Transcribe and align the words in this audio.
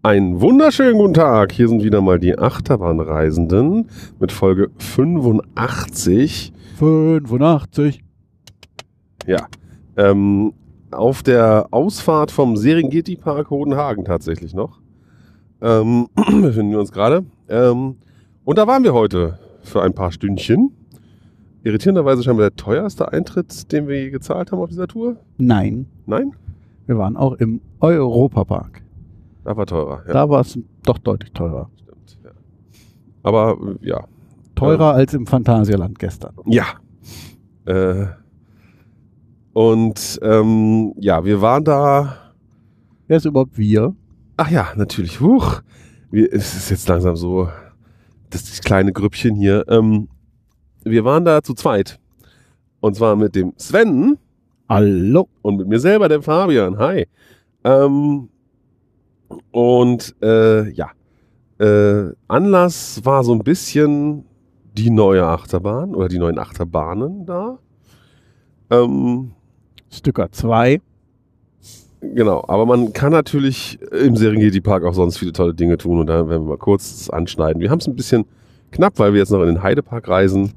Einen 0.00 0.40
wunderschönen 0.40 0.96
guten 0.96 1.14
Tag. 1.14 1.50
Hier 1.50 1.66
sind 1.66 1.82
wieder 1.82 2.00
mal 2.00 2.20
die 2.20 2.38
Achterbahnreisenden 2.38 3.88
mit 4.20 4.30
Folge 4.30 4.70
85. 4.78 6.52
85. 6.76 8.04
Ja. 9.26 9.48
Ähm, 9.96 10.52
auf 10.92 11.24
der 11.24 11.66
Ausfahrt 11.72 12.30
vom 12.30 12.56
Serengeti 12.56 13.16
Park 13.16 13.50
Hodenhagen 13.50 14.04
tatsächlich 14.04 14.54
noch. 14.54 14.80
Ähm, 15.60 16.06
befinden 16.14 16.70
wir 16.70 16.78
uns 16.78 16.92
gerade. 16.92 17.24
Ähm, 17.48 17.96
und 18.44 18.56
da 18.56 18.68
waren 18.68 18.84
wir 18.84 18.94
heute 18.94 19.40
für 19.62 19.82
ein 19.82 19.94
paar 19.94 20.12
Stündchen. 20.12 20.70
Irritierenderweise 21.64 22.22
scheinbar 22.22 22.50
der 22.50 22.56
teuerste 22.56 23.10
Eintritt, 23.12 23.72
den 23.72 23.88
wir 23.88 24.00
je 24.00 24.10
gezahlt 24.10 24.52
haben 24.52 24.60
auf 24.60 24.68
dieser 24.68 24.86
Tour. 24.86 25.16
Nein, 25.38 25.86
Nein? 26.06 26.36
wir 26.86 26.98
waren 26.98 27.16
auch 27.16 27.32
im 27.32 27.60
Europapark. 27.80 28.82
Da 29.48 29.56
war 29.56 29.64
teurer. 29.64 30.02
Ja, 30.06 30.12
Da 30.12 30.28
war 30.28 30.40
es 30.42 30.58
doch 30.84 30.98
deutlich 30.98 31.32
teurer. 31.32 31.70
stimmt. 31.80 32.18
Ja. 32.22 32.30
Aber 33.22 33.56
ja. 33.80 34.04
Teurer 34.54 34.92
als 34.92 35.14
im 35.14 35.26
Phantasialand 35.26 35.98
gestern. 35.98 36.34
Ja. 36.44 36.64
Äh, 37.64 38.08
und 39.54 40.18
ähm, 40.20 40.92
ja, 40.98 41.24
wir 41.24 41.40
waren 41.40 41.64
da. 41.64 42.14
Wer 43.06 43.16
ist 43.16 43.24
überhaupt 43.24 43.56
wir? 43.56 43.94
Ach 44.36 44.50
ja, 44.50 44.68
natürlich. 44.76 45.18
Huch. 45.18 45.62
Wir, 46.10 46.30
es 46.30 46.54
ist 46.54 46.68
jetzt 46.68 46.86
langsam 46.86 47.16
so, 47.16 47.48
das 48.28 48.60
kleine 48.60 48.92
Grüppchen 48.92 49.34
hier. 49.34 49.64
Ähm, 49.68 50.08
wir 50.84 51.06
waren 51.06 51.24
da 51.24 51.42
zu 51.42 51.54
zweit. 51.54 51.98
Und 52.80 52.96
zwar 52.96 53.16
mit 53.16 53.34
dem 53.34 53.54
Sven 53.56 54.18
Hallo. 54.68 55.26
und 55.40 55.56
mit 55.56 55.68
mir 55.68 55.80
selber, 55.80 56.10
dem 56.10 56.22
Fabian. 56.22 56.76
Hi. 56.78 57.06
Ähm, 57.64 58.28
und 59.50 60.14
äh, 60.22 60.70
ja, 60.70 60.90
äh, 61.58 62.12
Anlass 62.28 63.04
war 63.04 63.24
so 63.24 63.32
ein 63.32 63.40
bisschen 63.40 64.24
die 64.76 64.90
neue 64.90 65.26
Achterbahn 65.26 65.94
oder 65.94 66.08
die 66.08 66.18
neuen 66.18 66.38
Achterbahnen 66.38 67.26
da. 67.26 67.58
Ähm, 68.70 69.32
Stücker 69.90 70.30
2. 70.30 70.80
Genau, 72.00 72.44
aber 72.46 72.64
man 72.64 72.92
kann 72.92 73.10
natürlich 73.10 73.80
im 73.90 74.14
Serengeti 74.14 74.60
Park 74.60 74.84
auch 74.84 74.94
sonst 74.94 75.18
viele 75.18 75.32
tolle 75.32 75.52
Dinge 75.54 75.78
tun 75.78 75.98
und 75.98 76.06
da 76.06 76.28
werden 76.28 76.44
wir 76.44 76.50
mal 76.50 76.58
kurz 76.58 77.10
anschneiden. 77.10 77.60
Wir 77.60 77.70
haben 77.70 77.80
es 77.80 77.88
ein 77.88 77.96
bisschen 77.96 78.24
knapp, 78.70 78.98
weil 78.98 79.12
wir 79.12 79.18
jetzt 79.18 79.30
noch 79.30 79.40
in 79.40 79.46
den 79.46 79.62
Heidepark 79.62 80.08
reisen. 80.08 80.52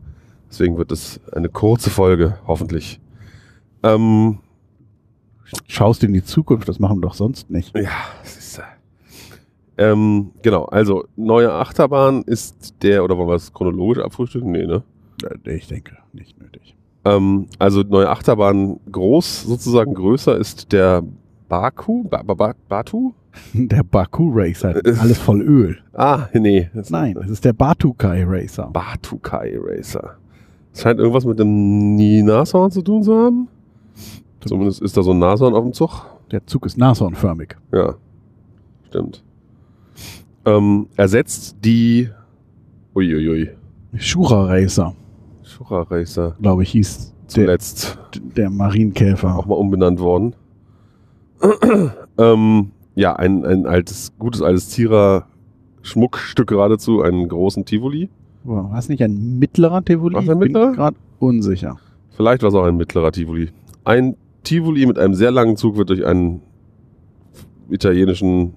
Deswegen 0.50 0.78
wird 0.78 0.92
es 0.92 1.20
eine 1.32 1.50
kurze 1.50 1.90
Folge, 1.90 2.38
hoffentlich. 2.46 3.00
Ähm, 3.82 4.38
Schaust 5.68 6.04
in 6.04 6.14
die 6.14 6.24
Zukunft, 6.24 6.70
das 6.70 6.80
machen 6.80 6.98
wir 6.98 7.02
doch 7.02 7.14
sonst 7.14 7.50
nicht. 7.50 7.76
ja, 7.76 7.90
das 8.22 8.38
ist. 8.38 8.41
Ähm, 9.78 10.32
genau, 10.42 10.66
also 10.66 11.06
neue 11.16 11.52
Achterbahn 11.52 12.24
ist 12.24 12.76
der, 12.84 13.04
oder 13.04 13.18
wollen 13.18 13.30
wir 13.30 13.36
es 13.36 13.54
chronologisch 13.54 14.04
abfrühstücken? 14.04 14.52
Nee, 14.52 14.66
ne? 14.66 14.84
Ich 15.46 15.68
denke, 15.68 15.98
nicht 16.14 16.40
nötig. 16.42 16.76
Ähm, 17.06 17.48
also 17.60 17.82
neue 17.82 18.10
Achterbahn 18.10 18.80
groß, 18.92 19.44
sozusagen 19.44 19.94
größer 19.94 20.38
ist 20.38 20.72
der 20.72 21.04
Baku, 21.50 22.04
ba, 22.04 22.22
ba, 22.24 22.34
ba, 22.34 22.54
Batu? 22.68 23.14
Der 23.54 23.84
Baku 23.84 24.30
Racer, 24.34 24.86
Äh, 24.86 24.94
alles 25.00 25.18
voll 25.18 25.42
Öl. 25.42 25.78
Ah, 25.94 26.28
nee. 26.34 26.70
Nein, 26.90 27.16
es 27.24 27.30
ist 27.30 27.46
der 27.46 27.54
Batukai 27.54 28.26
Racer. 28.28 28.70
Batukai 28.74 29.58
Racer. 29.58 30.18
Das 30.74 30.82
scheint 30.82 31.00
irgendwas 31.00 31.24
mit 31.24 31.40
dem 31.40 31.96
Nashorn 32.26 32.72
zu 32.72 32.82
tun 32.82 33.04
zu 33.04 33.16
haben. 33.16 33.48
Zumindest 34.42 34.82
ist 34.82 34.98
da 34.98 35.02
so 35.02 35.12
ein 35.12 35.20
Nashorn 35.20 35.54
auf 35.54 35.64
dem 35.64 35.72
Zug. 35.72 35.92
Der 36.32 36.46
Zug 36.46 36.66
ist 36.66 36.78
nashornförmig. 36.78 37.56
Ja, 37.72 37.96
stimmt. 38.88 39.24
Ähm, 40.46 40.88
ersetzt 40.96 41.58
die 41.64 42.10
Uiuiui, 42.96 43.50
Shura 43.96 44.46
Racer, 44.46 44.94
Shura 45.44 45.84
Racer. 45.84 46.36
glaube 46.42 46.64
ich, 46.64 46.72
hieß 46.72 47.14
der, 47.24 47.30
Zuletzt 47.46 48.00
der 48.36 48.50
Marienkäfer. 48.50 49.38
auch 49.38 49.46
mal 49.46 49.56
umbenannt 49.56 50.00
worden. 50.00 50.34
ähm, 52.18 52.72
ja, 52.96 53.16
ein, 53.16 53.46
ein 53.46 53.66
altes, 53.66 54.14
gutes 54.20 54.42
altes 54.42 54.70
Zierer 54.70 55.28
Schmuckstück 55.82 56.48
geradezu, 56.48 57.02
einen 57.02 57.28
großen 57.28 57.66
Tivoli. 57.66 58.10
War 58.44 58.76
es 58.78 58.90
nicht 58.90 59.02
ein 59.04 59.40
mittlerer 59.40 59.84
Tivoli? 59.84 60.16
War's 60.16 60.28
ein 60.30 60.38
Ich 60.38 60.44
mittlerer? 60.48 60.68
Bin 60.68 60.76
gerade 60.76 60.98
unsicher. 61.20 61.78
Vielleicht 62.12 62.42
war 62.44 62.50
es 62.50 62.56
auch 62.56 62.66
ein 62.66 62.78
mittlerer 62.78 63.12
Tivoli. 63.12 63.50
Ein 63.84 64.16
Tivoli 64.44 64.86
mit 64.86 64.98
einem 65.00 65.14
sehr 65.14 65.32
langen 65.32 65.56
Zug 65.58 65.78
wird 65.78 65.90
durch 65.90 66.06
einen 66.06 66.42
italienischen 67.70 68.54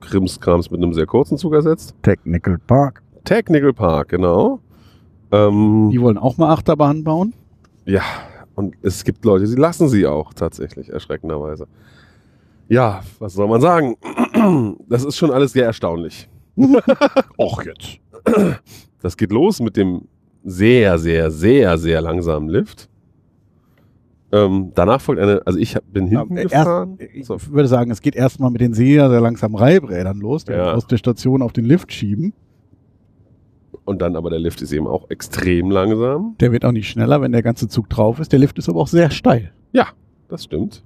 Krimskrams 0.00 0.70
mit 0.70 0.82
einem 0.82 0.92
sehr 0.92 1.06
kurzen 1.06 1.38
Zug 1.38 1.54
ersetzt. 1.54 1.94
Technical 2.02 2.58
Park. 2.66 3.02
Technical 3.24 3.72
Park, 3.72 4.08
genau. 4.10 4.60
Ähm, 5.32 5.90
Die 5.92 6.00
wollen 6.00 6.18
auch 6.18 6.36
mal 6.38 6.52
Achterbahnen 6.52 7.02
bauen. 7.04 7.32
ja, 7.84 8.02
und 8.54 8.74
es 8.82 9.04
gibt 9.04 9.24
Leute, 9.24 9.44
die 9.46 9.54
lassen 9.56 9.88
sie 9.88 10.06
auch 10.06 10.32
tatsächlich, 10.32 10.88
erschreckenderweise. 10.90 11.66
Ja, 12.68 13.02
was 13.18 13.34
soll 13.34 13.48
man 13.48 13.60
sagen? 13.60 13.96
Das 14.88 15.04
ist 15.04 15.16
schon 15.16 15.30
alles 15.30 15.52
sehr 15.52 15.64
erstaunlich. 15.66 16.28
Och 17.38 17.64
jetzt. 17.64 17.98
Das 19.02 19.16
geht 19.16 19.32
los 19.32 19.60
mit 19.60 19.76
dem 19.76 20.02
sehr, 20.44 20.98
sehr, 20.98 21.30
sehr, 21.30 21.78
sehr 21.78 22.00
langsamen 22.00 22.48
Lift. 22.48 22.88
Ähm, 24.44 24.72
danach 24.74 25.00
folgt 25.00 25.20
eine, 25.22 25.40
also 25.46 25.58
ich 25.58 25.76
bin 25.92 26.06
hinten 26.08 26.36
Ja, 26.36 26.42
gefahren. 26.44 26.96
erst, 26.98 27.14
ich 27.14 27.26
So. 27.26 27.36
würde 27.50 27.68
sagen, 27.68 27.90
es 27.90 28.00
geht 28.02 28.16
erstmal 28.16 28.50
mit 28.50 28.60
den 28.60 28.74
sehr, 28.74 29.08
sehr 29.08 29.20
langsamen 29.20 29.56
Reibrädern 29.56 30.18
los, 30.18 30.44
die 30.44 30.52
Ja. 30.52 30.72
aus 30.74 30.86
der 30.86 30.96
Station 30.98 31.42
auf 31.42 31.52
den 31.52 31.64
Lift 31.64 31.92
schieben. 31.92 32.32
Und 33.84 34.02
dann 34.02 34.16
aber 34.16 34.30
der 34.30 34.40
Lift 34.40 34.60
ist 34.62 34.72
eben 34.72 34.86
auch 34.88 35.10
extrem 35.10 35.70
langsam. 35.70 36.34
Der 36.40 36.50
wird 36.50 36.64
auch 36.64 36.72
nicht 36.72 36.88
schneller, 36.88 37.20
wenn 37.20 37.30
der 37.32 37.42
ganze 37.42 37.68
Zug 37.68 37.88
drauf 37.88 38.18
ist. 38.18 38.32
Der 38.32 38.38
Lift 38.40 38.58
ist 38.58 38.68
aber 38.68 38.80
auch 38.80 38.88
sehr 38.88 39.10
steil. 39.10 39.52
Das 40.28 40.42
stimmt. 40.42 40.82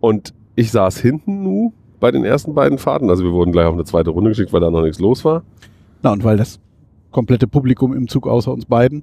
Und 0.00 0.34
ich 0.54 0.70
saß 0.70 0.98
hinten 0.98 1.42
nu 1.42 1.72
bei 1.98 2.10
den 2.10 2.26
ersten 2.26 2.52
beiden 2.54 2.76
Fahrten. 2.76 3.08
Also 3.08 3.24
wir 3.24 3.32
wurden 3.32 3.52
gleich 3.52 3.64
auf 3.64 3.72
eine 3.72 3.84
zweite 3.84 4.10
Runde 4.10 4.28
geschickt, 4.32 4.52
weil 4.52 4.60
da 4.60 4.70
noch 4.70 4.82
nichts 4.82 4.98
los 5.00 5.24
war. 5.24 5.44
Na, 6.02 6.12
und 6.12 6.24
weil 6.24 6.36
das 6.36 6.60
komplette 7.10 7.46
Publikum 7.46 7.94
im 7.94 8.06
Zug 8.06 8.26
außer 8.28 8.52
uns 8.52 8.66
beiden, 8.66 9.02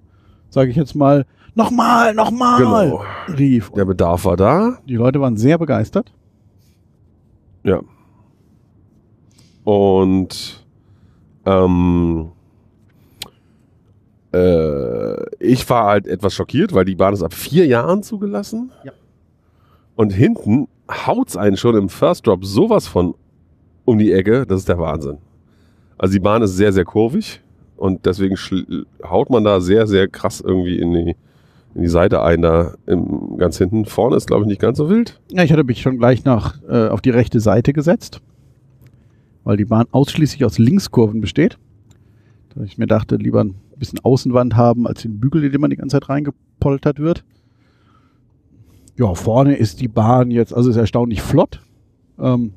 sage 0.50 0.70
ich 0.72 0.76
jetzt 0.78 0.96
mal, 0.96 1.26
nochmal, 1.56 2.14
nochmal, 2.14 2.60
Genau. 2.60 3.04
rief. 3.38 3.72
Der 3.72 3.86
Bedarf 3.86 4.26
war 4.26 4.38
da. 4.38 4.78
Die 4.88 4.96
Leute 4.96 5.20
waren 5.22 5.38
sehr 5.38 5.58
begeistert. 5.58 6.12
Ja. 7.64 7.82
Und 9.64 10.66
ähm, 11.46 12.32
äh, 14.34 15.36
ich 15.44 15.70
war 15.70 15.86
halt 15.86 16.08
etwas 16.08 16.34
schockiert, 16.34 16.74
weil 16.74 16.86
die 16.86 16.96
Bahn 16.96 17.14
ist 17.14 17.24
ab 17.24 17.34
vier 17.34 17.66
Jahren 17.66 18.04
zugelassen. 18.04 18.72
Ja. 18.84 18.92
Und 19.96 20.12
hinten 20.12 20.68
haut's 20.90 21.36
einen 21.36 21.58
schon 21.58 21.76
im 21.76 21.90
First 21.90 22.28
Drop 22.28 22.46
sowas 22.46 22.88
von 22.88 23.16
um 23.86 23.98
die 23.98 24.12
Ecke, 24.12 24.46
das 24.46 24.60
ist 24.62 24.70
der 24.70 24.78
Wahnsinn. 24.80 25.18
Also 25.98 26.14
die 26.14 26.20
Bahn 26.20 26.42
ist 26.42 26.56
sehr, 26.56 26.72
sehr 26.72 26.86
kurvig 26.86 27.42
und 27.78 28.06
deswegen 28.06 28.36
haut 29.04 29.30
man 29.30 29.44
da 29.44 29.62
sehr, 29.62 29.88
sehr 29.88 30.08
krass 30.08 30.42
irgendwie 30.42 30.78
in 30.80 30.94
die, 30.94 31.16
in 31.76 31.82
die 31.82 31.88
Seite 31.88 32.22
ein, 32.24 32.42
da 32.42 32.74
im, 32.88 33.38
ganz 33.38 33.58
hinten. 33.58 33.86
Vorne 33.86 34.16
ist, 34.16 34.28
glaube 34.28 34.44
ich, 34.44 34.48
nicht 34.48 34.62
ganz 34.62 34.78
so 34.78 34.90
wild. 34.90 35.20
Ja, 35.32 35.44
ich 35.44 35.52
hatte 35.52 35.64
mich 35.64 35.82
schon 35.82 35.98
gleich 35.98 36.26
nach, 36.26 36.62
äh, 36.68 36.88
auf 36.88 37.02
die 37.02 37.12
rechte 37.12 37.40
Seite 37.40 37.74
gesetzt, 37.74 38.22
weil 39.44 39.58
die 39.58 39.66
Bahn 39.66 39.86
ausschließlich 39.92 40.44
aus 40.44 40.58
Linkskurven 40.58 41.22
besteht. 41.22 41.58
Da 42.56 42.64
ich 42.64 42.78
mir 42.78 42.88
dachte, 42.88 43.16
lieber 43.18 43.44
ein 43.44 43.56
bisschen 43.78 44.00
Außenwand 44.04 44.56
haben, 44.56 44.88
als 44.88 45.04
den 45.04 45.20
Bügel, 45.20 45.44
in 45.44 45.52
den 45.52 45.62
man 45.62 45.70
die 45.70 45.78
ganze 45.78 46.00
Zeit 46.00 46.10
reingepoltert 46.10 47.00
wird. 47.00 47.24
Ja, 48.98 49.14
vorne 49.14 49.56
ist 49.56 49.80
die 49.80 49.88
Bahn 49.88 50.32
jetzt, 50.32 50.54
also 50.54 50.72
ist 50.72 50.78
erstaunlich 50.78 51.22
flott. 51.22 51.62
Ähm, 52.20 52.54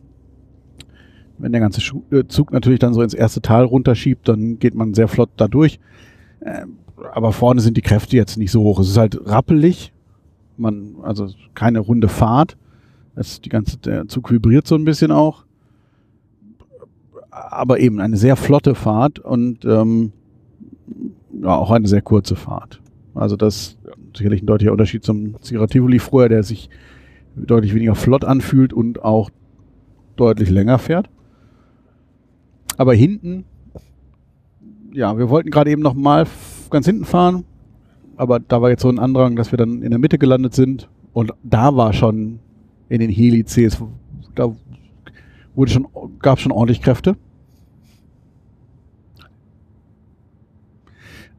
wenn 1.40 1.52
der 1.52 1.60
ganze 1.60 1.80
äh, 2.10 2.24
Zug 2.26 2.52
natürlich 2.52 2.78
dann 2.78 2.94
so 2.94 3.02
ins 3.02 3.14
erste 3.14 3.40
Tal 3.40 3.64
runterschiebt, 3.64 4.28
dann 4.28 4.58
geht 4.58 4.74
man 4.74 4.94
sehr 4.94 5.08
flott 5.08 5.30
da 5.36 5.48
durch. 5.48 5.80
Ähm, 6.44 6.76
aber 7.12 7.32
vorne 7.32 7.60
sind 7.60 7.76
die 7.76 7.82
Kräfte 7.82 8.16
jetzt 8.16 8.36
nicht 8.36 8.50
so 8.50 8.62
hoch. 8.62 8.78
Es 8.78 8.88
ist 8.88 8.96
halt 8.98 9.18
rappelig. 9.26 9.92
Man, 10.56 10.96
also 11.02 11.28
keine 11.54 11.78
runde 11.80 12.08
Fahrt. 12.08 12.56
Es, 13.14 13.40
die 13.40 13.48
ganze, 13.48 13.78
der 13.78 14.06
Zug 14.08 14.30
vibriert 14.30 14.66
so 14.66 14.74
ein 14.74 14.84
bisschen 14.84 15.10
auch. 15.10 15.44
Aber 17.30 17.78
eben 17.80 18.00
eine 18.00 18.16
sehr 18.16 18.36
flotte 18.36 18.74
Fahrt 18.74 19.18
und 19.18 19.64
ähm, 19.64 20.12
ja, 21.40 21.56
auch 21.56 21.70
eine 21.70 21.88
sehr 21.88 22.02
kurze 22.02 22.36
Fahrt. 22.36 22.80
Also 23.14 23.36
das 23.36 23.78
Ja. 23.84 23.92
ist 23.92 24.18
sicherlich 24.18 24.42
ein 24.42 24.46
deutlicher 24.46 24.72
Unterschied 24.72 25.04
zum 25.04 25.36
Sierra 25.40 25.66
Tivoli 25.66 25.98
früher, 25.98 26.28
der 26.28 26.42
sich 26.42 26.68
deutlich 27.36 27.74
weniger 27.74 27.94
flott 27.94 28.24
anfühlt 28.24 28.72
und 28.72 29.02
auch 29.02 29.30
deutlich 30.16 30.50
länger 30.50 30.78
fährt. 30.78 31.08
Aber 32.80 32.94
hinten, 32.94 33.44
ja, 34.94 35.18
wir 35.18 35.28
wollten 35.28 35.50
gerade 35.50 35.70
eben 35.70 35.82
noch 35.82 35.92
mal 35.92 36.22
f- 36.22 36.68
ganz 36.70 36.86
hinten 36.86 37.04
fahren, 37.04 37.44
aber 38.16 38.40
da 38.40 38.62
war 38.62 38.70
jetzt 38.70 38.80
so 38.80 38.88
ein 38.88 38.98
Andrang, 38.98 39.36
dass 39.36 39.52
wir 39.52 39.58
dann 39.58 39.82
in 39.82 39.90
der 39.90 39.98
Mitte 39.98 40.16
gelandet 40.16 40.54
sind 40.54 40.88
und 41.12 41.30
da 41.42 41.76
war 41.76 41.92
schon 41.92 42.38
in 42.88 43.00
den 43.00 43.10
Helices, 43.10 43.76
da 44.34 44.50
wurde 45.54 45.70
schon, 45.70 45.88
gab 46.20 46.38
schon 46.40 46.52
ordentlich 46.52 46.80
Kräfte. 46.80 47.16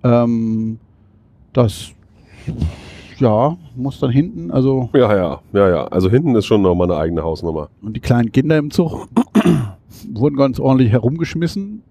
Ähm, 0.03 0.77
das, 1.53 1.91
ja, 3.17 3.57
muss 3.75 3.99
dann 3.99 4.11
hinten, 4.11 4.51
also, 4.51 4.89
Ja, 4.93 5.15
ja, 5.15 5.41
ja, 5.53 5.69
ja. 5.69 5.87
Also 5.87 6.07
hinten 6.11 6.35
ist 6.35 6.45
schon 6.45 6.61
nochmal 6.61 6.91
eine 6.91 6.99
eigene 6.99 7.23
Hausnummer. 7.23 7.69
und 7.81 7.95
die 7.95 7.99
kleinen 7.99 8.31
Kinder 8.31 8.59
im 8.59 8.69
Zug 8.69 9.07
wurden 10.13 10.35
ganz 10.35 10.59
ordentlich 10.59 10.91
herumgeschmissen 10.91 11.83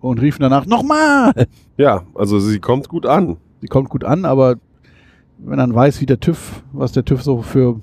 und 0.00 0.20
riefen 0.20 0.42
danach, 0.42 0.66
nochmal! 0.66 1.32
Ja, 1.76 2.04
also 2.14 2.38
sie 2.38 2.58
kommt 2.58 2.88
gut 2.88 3.06
an. 3.06 3.38
Die 3.62 3.66
kommt 3.66 3.88
gut 3.88 4.04
an, 4.04 4.26
aber 4.26 4.56
wenn 5.38 5.56
man 5.56 5.74
weiß, 5.74 6.02
wie 6.02 6.06
der 6.06 6.20
TÜV, 6.20 6.62
was 6.72 6.92
der 6.92 7.06
TÜV 7.06 7.22
so 7.22 7.40
für, 7.40 7.80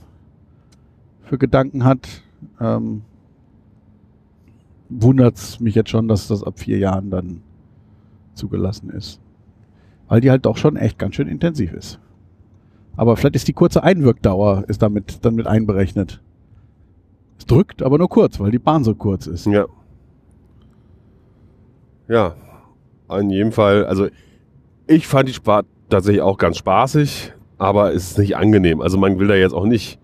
für 1.24 1.40
Gedanken 1.40 1.84
hat, 1.84 2.08
ähm, 2.60 3.02
wundert 4.90 5.36
es 5.38 5.60
mich 5.60 5.76
jetzt 5.76 5.90
schon, 5.90 6.08
dass 6.08 6.28
das 6.28 6.44
ab 6.44 6.60
vier 6.60 6.78
Jahren 6.78 7.10
dann 7.10 7.42
zugelassen 8.36 8.90
ist. 8.90 9.20
Weil 10.08 10.22
die 10.22 10.30
halt 10.30 10.46
doch 10.46 10.58
schon 10.58 10.78
echt 10.78 11.00
ganz 11.00 11.16
schön 11.16 11.28
intensiv 11.28 11.74
ist. 11.74 12.00
Aber 12.96 13.18
vielleicht 13.18 13.36
ist 13.36 13.48
die 13.48 13.54
kurze 13.54 13.84
Einwirkdauer 13.84 14.66
ist 14.68 14.82
damit 14.82 15.26
dann 15.26 15.36
mit 15.36 15.48
einberechnet. 15.48 16.22
Es 17.48 17.56
drückt, 17.56 17.82
aber 17.82 17.98
nur 17.98 18.10
kurz, 18.10 18.42
weil 18.42 18.52
die 18.52 18.60
Bahn 18.60 18.84
so 18.84 18.94
kurz 18.94 19.26
ist. 19.26 19.46
Ja. 19.46 19.66
Ja, 22.10 22.36
in 23.18 23.30
jedem 23.30 23.54
Fall, 23.54 23.86
also 23.86 24.08
ich 24.86 25.08
fand 25.08 25.30
die 25.30 25.34
Spart 25.34 25.66
tatsächlich 25.90 26.22
auch 26.22 26.38
ganz 26.38 26.58
spaßig, 26.58 27.34
aber 27.58 27.94
es 27.94 28.12
ist 28.12 28.18
nicht 28.18 28.36
angenehm. 28.36 28.82
Also 28.82 28.98
man 28.98 29.18
will 29.18 29.28
da 29.28 29.36
jetzt 29.36 29.54
auch 29.54 29.66
nicht 29.66 29.98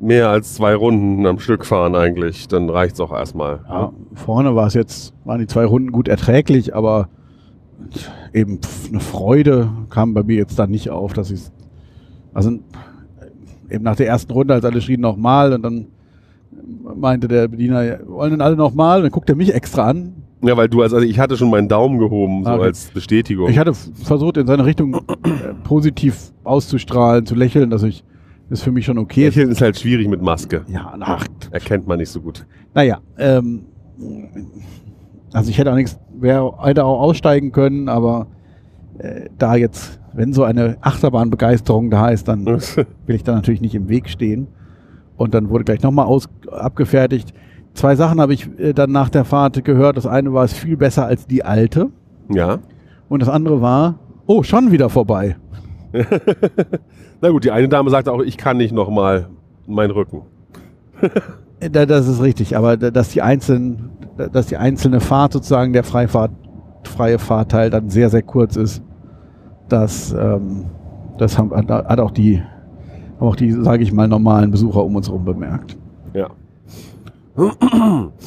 mehr 0.00 0.28
als 0.28 0.54
zwei 0.54 0.74
Runden 0.74 1.24
am 1.26 1.38
Stück 1.38 1.64
fahren 1.64 1.94
eigentlich. 1.94 2.48
Dann 2.48 2.68
reicht's 2.68 2.98
auch 2.98 3.12
erstmal. 3.12 3.60
Ja, 3.68 3.92
vorne 4.14 4.56
war 4.56 4.66
es 4.66 4.74
jetzt, 4.74 5.14
waren 5.24 5.38
die 5.38 5.46
zwei 5.46 5.64
Runden 5.64 5.92
gut 5.92 6.08
erträglich, 6.08 6.74
aber 6.74 7.08
eben 8.32 8.60
pf, 8.60 8.88
eine 8.88 9.00
Freude 9.00 9.70
kam 9.88 10.14
bei 10.14 10.24
mir 10.24 10.36
jetzt 10.36 10.58
da 10.58 10.66
nicht 10.66 10.90
auf, 10.90 11.12
dass 11.12 11.30
ich 11.30 11.42
also 12.34 12.58
eben 13.70 13.84
nach 13.84 13.96
der 13.96 14.08
ersten 14.08 14.32
Runde, 14.32 14.54
als 14.54 14.64
alle 14.64 14.80
schrien 14.80 15.00
nochmal 15.00 15.52
und 15.52 15.62
dann 15.62 15.86
meinte 16.96 17.28
der 17.28 17.48
Bediener, 17.48 18.00
wollen 18.06 18.30
denn 18.32 18.40
alle 18.40 18.56
nochmal? 18.56 18.98
Und 18.98 19.02
dann 19.04 19.12
guckt 19.12 19.28
er 19.28 19.36
mich 19.36 19.54
extra 19.54 19.88
an. 19.88 20.14
Ja, 20.44 20.56
weil 20.56 20.68
du 20.68 20.82
als, 20.82 20.92
also 20.92 21.06
ich 21.06 21.18
hatte 21.20 21.36
schon 21.36 21.50
meinen 21.50 21.68
Daumen 21.68 21.98
gehoben, 21.98 22.42
so 22.44 22.50
Ah, 22.50 22.54
okay. 22.56 22.64
als 22.64 22.86
Bestätigung. 22.90 23.48
Ich 23.48 23.58
hatte 23.58 23.72
versucht, 23.74 24.36
in 24.36 24.46
seine 24.46 24.64
Richtung 24.64 24.94
äh, 24.94 24.98
positiv 25.62 26.32
auszustrahlen, 26.42 27.26
zu 27.26 27.34
lächeln, 27.36 27.70
dass 27.70 27.84
ich 27.84 28.04
das 28.50 28.60
für 28.62 28.72
mich 28.72 28.84
schon 28.84 28.98
okay 28.98 29.28
ist. 29.28 29.36
Lächeln 29.36 29.52
ist 29.52 29.62
halt 29.62 29.78
schwierig 29.78 30.08
mit 30.08 30.20
Maske. 30.20 30.62
Ja, 30.68 30.94
ach, 31.00 31.26
Erkennt 31.52 31.86
man 31.86 31.98
nicht 31.98 32.10
so 32.10 32.20
gut. 32.20 32.44
Naja, 32.74 32.98
ähm, 33.18 33.66
also 35.32 35.48
ich 35.50 35.58
hätte 35.58 35.70
auch 35.70 35.76
nichts, 35.76 35.98
wäre 36.18 36.52
hätte 36.62 36.84
auch 36.84 37.00
aussteigen 37.00 37.52
können, 37.52 37.88
aber 37.88 38.26
äh, 38.98 39.28
da 39.38 39.54
jetzt, 39.54 40.00
wenn 40.12 40.32
so 40.32 40.42
eine 40.42 40.76
Achterbahnbegeisterung 40.80 41.88
da 41.90 42.08
ist, 42.08 42.26
dann 42.28 42.44
will 43.06 43.14
ich 43.14 43.22
da 43.22 43.34
natürlich 43.34 43.60
nicht 43.60 43.74
im 43.74 43.88
Weg 43.88 44.08
stehen. 44.08 44.48
Und 45.22 45.34
dann 45.34 45.48
wurde 45.50 45.62
gleich 45.64 45.82
nochmal 45.82 46.06
aus 46.06 46.28
abgefertigt. 46.50 47.32
Zwei 47.74 47.94
Sachen 47.96 48.20
habe 48.20 48.34
ich 48.34 48.48
äh, 48.58 48.72
dann 48.72 48.90
nach 48.90 49.08
der 49.08 49.24
Fahrt 49.24 49.64
gehört. 49.64 49.96
Das 49.96 50.06
eine 50.06 50.32
war, 50.32 50.44
es 50.44 50.52
viel 50.52 50.76
besser 50.76 51.06
als 51.06 51.26
die 51.26 51.44
alte. 51.44 51.90
ja. 52.28 52.58
Und 53.08 53.20
das 53.20 53.28
andere 53.28 53.60
war, 53.60 53.98
oh, 54.26 54.42
schon 54.42 54.72
wieder 54.72 54.88
vorbei. 54.88 55.36
Na 57.20 57.28
gut, 57.28 57.44
die 57.44 57.50
eine 57.50 57.68
Dame 57.68 57.90
sagte 57.90 58.10
auch, 58.10 58.20
ich 58.22 58.36
kann 58.38 58.56
nicht 58.56 58.72
nochmal 58.72 59.28
meinen 59.66 59.90
Rücken. 59.90 60.22
Äh, 61.60 61.70
da- 61.70 61.86
Das 61.86 62.08
ist 62.08 62.22
richtig, 62.22 62.56
aber 62.56 62.76
da- 62.76 62.90
dass 62.90 63.10
die, 63.10 63.22
einzelnen, 63.22 63.90
da- 64.16 64.28
dass 64.28 64.46
die 64.46 64.56
einzelne 64.56 65.00
Fahrt 65.00 65.34
sozusagen 65.34 65.72
der 65.72 65.84
Freifahrt, 65.84 66.30
freie 66.84 67.18
Fahrteil 67.18 67.70
dann 67.70 67.90
sehr, 67.90 68.10
sehr 68.10 68.22
kurz 68.22 68.56
ist, 68.56 68.82
das, 69.68 70.12
ähm, 70.12 70.64
das 71.18 71.38
haben, 71.38 71.52
hat 71.54 72.00
auch 72.00 72.10
die, 72.10 72.42
haben 73.22 73.28
auch 73.28 73.36
die, 73.36 73.52
sage 73.52 73.82
ich 73.82 73.92
mal, 73.92 74.08
normalen 74.08 74.50
Besucher 74.50 74.84
um 74.84 74.96
uns 74.96 75.08
herum 75.08 75.24
bemerkt. 75.24 75.76
Ja. 76.14 76.28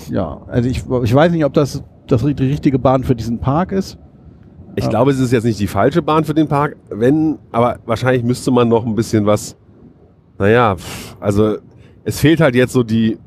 Ja, 0.09 0.41
also 0.47 0.67
ich, 0.69 0.83
ich 1.03 1.13
weiß 1.13 1.31
nicht, 1.31 1.45
ob 1.45 1.53
das, 1.53 1.83
das 2.07 2.23
die 2.23 2.43
richtige 2.43 2.79
Bahn 2.79 3.03
für 3.03 3.15
diesen 3.15 3.39
Park 3.39 3.71
ist. 3.71 3.97
Ich 4.75 4.83
Ja. 4.85 4.89
glaube, 4.89 5.11
es 5.11 5.19
ist 5.19 5.31
jetzt 5.31 5.43
nicht 5.43 5.59
die 5.59 5.67
falsche 5.67 6.01
Bahn 6.01 6.23
für 6.25 6.33
den 6.33 6.47
Park, 6.47 6.75
wenn, 6.89 7.37
aber 7.51 7.77
wahrscheinlich 7.85 8.23
müsste 8.23 8.51
man 8.51 8.67
noch 8.67 8.85
ein 8.85 8.95
bisschen 8.95 9.25
was, 9.25 9.55
naja, 10.39 10.75
also 11.19 11.57
es 12.03 12.19
fehlt 12.19 12.41
halt 12.41 12.55
jetzt 12.55 12.73
so 12.73 12.83
die, 12.83 13.17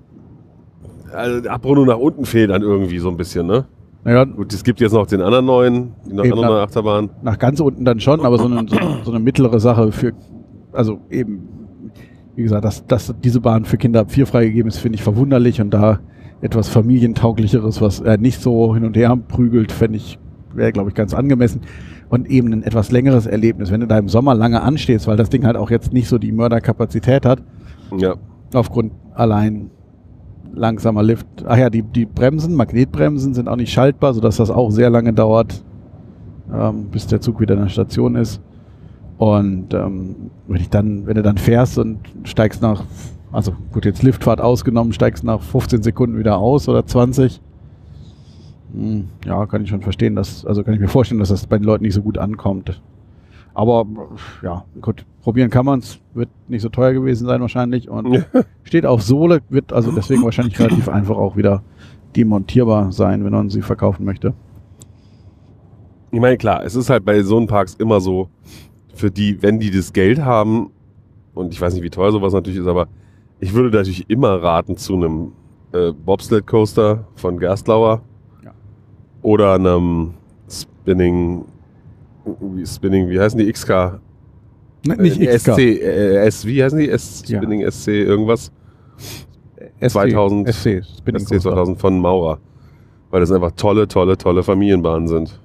also 1.12 1.40
die 1.40 1.48
Abrundung 1.48 1.86
nach 1.86 1.96
unten 1.96 2.26
fehlt 2.26 2.50
dann 2.50 2.62
irgendwie 2.62 2.98
so 2.98 3.08
ein 3.08 3.16
bisschen, 3.16 3.46
ne? 3.46 3.64
Naja, 4.04 4.24
Gut, 4.24 4.52
es 4.52 4.62
gibt 4.62 4.80
jetzt 4.80 4.92
noch 4.92 5.06
den 5.06 5.22
anderen 5.22 5.46
neuen, 5.46 5.92
die 6.06 6.12
noch 6.14 6.24
andere 6.24 6.58
ja. 6.58 6.62
Achterbahn. 6.64 7.10
nach 7.22 7.38
ganz 7.38 7.60
unten 7.60 7.84
dann 7.84 7.98
schon, 8.00 8.20
aber 8.20 8.38
so 8.38 8.44
eine, 8.46 8.66
so 9.04 9.10
eine 9.10 9.20
mittlere 9.20 9.58
Sache 9.60 9.90
für, 9.92 10.12
also 10.72 10.98
eben, 11.08 11.48
wie 12.38 12.44
gesagt, 12.44 12.64
dass, 12.64 12.86
dass 12.86 13.12
diese 13.24 13.40
Bahn 13.40 13.64
für 13.64 13.78
Kinder 13.78 13.98
ab 13.98 14.12
vier 14.12 14.24
freigegeben 14.24 14.68
ist, 14.68 14.78
finde 14.78 14.94
ich 14.94 15.02
verwunderlich 15.02 15.60
und 15.60 15.70
da 15.74 15.98
etwas 16.40 16.68
familientauglicheres, 16.68 17.80
was 17.80 17.98
er 17.98 18.16
nicht 18.16 18.40
so 18.40 18.72
hin 18.76 18.84
und 18.84 18.96
her 18.96 19.16
prügelt, 19.16 19.72
fände 19.72 19.96
ich, 19.96 20.20
wäre, 20.54 20.70
glaube 20.70 20.88
ich, 20.88 20.94
ganz 20.94 21.14
angemessen. 21.14 21.62
Und 22.08 22.30
eben 22.30 22.52
ein 22.52 22.62
etwas 22.62 22.92
längeres 22.92 23.26
Erlebnis, 23.26 23.72
wenn 23.72 23.80
du 23.80 23.88
da 23.88 23.98
im 23.98 24.08
Sommer 24.08 24.36
lange 24.36 24.62
anstehst, 24.62 25.08
weil 25.08 25.16
das 25.16 25.30
Ding 25.30 25.44
halt 25.44 25.56
auch 25.56 25.68
jetzt 25.68 25.92
nicht 25.92 26.06
so 26.06 26.16
die 26.16 26.30
Mörderkapazität 26.30 27.26
hat, 27.26 27.42
Ja. 27.98 28.14
aufgrund 28.54 28.92
allein 29.14 29.70
langsamer 30.54 31.02
Lift. 31.02 31.26
Ach 31.44 31.56
ja, 31.58 31.70
die, 31.70 31.82
die 31.82 32.06
Bremsen, 32.06 32.54
Magnetbremsen 32.54 33.34
sind 33.34 33.48
auch 33.48 33.56
nicht 33.56 33.72
schaltbar, 33.72 34.14
sodass 34.14 34.36
das 34.36 34.50
auch 34.52 34.70
sehr 34.70 34.90
lange 34.90 35.12
dauert, 35.12 35.64
ähm, 36.54 36.86
bis 36.92 37.08
der 37.08 37.20
Zug 37.20 37.40
wieder 37.40 37.54
in 37.54 37.62
der 37.62 37.68
Station 37.68 38.14
ist. 38.14 38.40
Und 39.18 39.74
ähm, 39.74 40.30
wenn 40.46 40.60
ich 40.60 40.70
dann, 40.70 41.06
wenn 41.06 41.16
du 41.16 41.22
dann 41.22 41.38
fährst 41.38 41.76
und 41.76 41.98
steigst 42.22 42.62
nach, 42.62 42.84
also 43.32 43.52
gut, 43.72 43.84
jetzt 43.84 44.02
Liftfahrt 44.02 44.40
ausgenommen, 44.40 44.92
steigst 44.92 45.24
nach 45.24 45.42
15 45.42 45.82
Sekunden 45.82 46.18
wieder 46.18 46.38
aus 46.38 46.68
oder 46.68 46.86
20. 46.86 47.40
Hm, 48.72 49.08
ja, 49.26 49.44
kann 49.46 49.62
ich 49.62 49.70
schon 49.70 49.82
verstehen, 49.82 50.14
dass, 50.14 50.46
also 50.46 50.62
kann 50.62 50.74
ich 50.74 50.80
mir 50.80 50.88
vorstellen, 50.88 51.18
dass 51.18 51.30
das 51.30 51.46
bei 51.46 51.58
den 51.58 51.64
Leuten 51.64 51.84
nicht 51.84 51.94
so 51.94 52.02
gut 52.02 52.16
ankommt. 52.16 52.80
Aber 53.54 53.86
ja, 54.42 54.64
gut, 54.80 55.04
probieren 55.22 55.50
kann 55.50 55.66
man 55.66 55.80
es, 55.80 55.98
wird 56.14 56.28
nicht 56.46 56.62
so 56.62 56.68
teuer 56.68 56.92
gewesen 56.92 57.26
sein 57.26 57.40
wahrscheinlich 57.40 57.88
und 57.90 58.24
steht 58.62 58.86
auf 58.86 59.02
Sohle, 59.02 59.40
wird 59.48 59.72
also 59.72 59.90
deswegen 59.90 60.22
wahrscheinlich 60.22 60.60
relativ 60.60 60.88
einfach 60.88 61.16
auch 61.16 61.36
wieder 61.36 61.64
demontierbar 62.14 62.92
sein, 62.92 63.24
wenn 63.24 63.32
man 63.32 63.50
sie 63.50 63.62
verkaufen 63.62 64.04
möchte. 64.04 64.32
Ich 66.12 66.20
meine, 66.20 66.38
klar, 66.38 66.64
es 66.64 66.76
ist 66.76 66.88
halt 66.88 67.04
bei 67.04 67.20
so 67.22 67.36
einen 67.36 67.48
Parks 67.48 67.74
immer 67.74 68.00
so, 68.00 68.28
für 68.98 69.10
die, 69.10 69.40
wenn 69.42 69.58
die 69.60 69.70
das 69.70 69.92
Geld 69.92 70.18
haben, 70.20 70.70
und 71.34 71.52
ich 71.52 71.60
weiß 71.60 71.74
nicht, 71.74 71.82
wie 71.82 71.90
teuer 71.90 72.10
sowas 72.12 72.32
natürlich 72.32 72.58
ist, 72.58 72.66
aber 72.66 72.88
ich 73.40 73.54
würde 73.54 73.76
natürlich 73.76 74.08
immer 74.10 74.42
raten 74.42 74.76
zu 74.76 74.94
einem 74.94 75.32
äh, 75.72 75.92
Bobsled 75.92 76.46
Coaster 76.46 77.04
von 77.14 77.38
Gerstlauer 77.38 78.02
Ja. 78.44 78.52
oder 79.22 79.54
einem 79.54 80.14
Spinning, 80.50 81.44
wie 82.40 82.66
Spinning, 82.66 83.08
wie 83.08 83.20
heißen 83.20 83.38
die 83.38 83.50
XK? 83.52 84.00
Ne, 84.86 84.96
nicht 84.96 85.20
Äh, 85.20 85.36
XK. 85.36 85.52
SC, 85.52 85.58
äh, 85.60 86.16
S, 86.26 86.44
wie 86.46 86.62
heißen 86.62 86.78
die? 86.78 86.88
S, 86.88 87.22
Ja. 87.28 87.38
Spinning 87.38 87.70
SC 87.70 87.88
irgendwas? 87.88 88.50
SC, 89.80 89.90
2000, 89.90 90.48
SC, 90.48 90.82
Spinning 90.98 91.20
SC 91.20 91.28
Coaster. 91.34 91.50
2000 91.50 91.78
von 91.78 91.98
Maurer. 92.00 92.38
Weil 93.10 93.20
das 93.20 93.30
einfach 93.32 93.52
tolle, 93.52 93.86
tolle, 93.88 94.16
tolle 94.18 94.42
Familienbahnen 94.42 95.06
sind. 95.08 95.40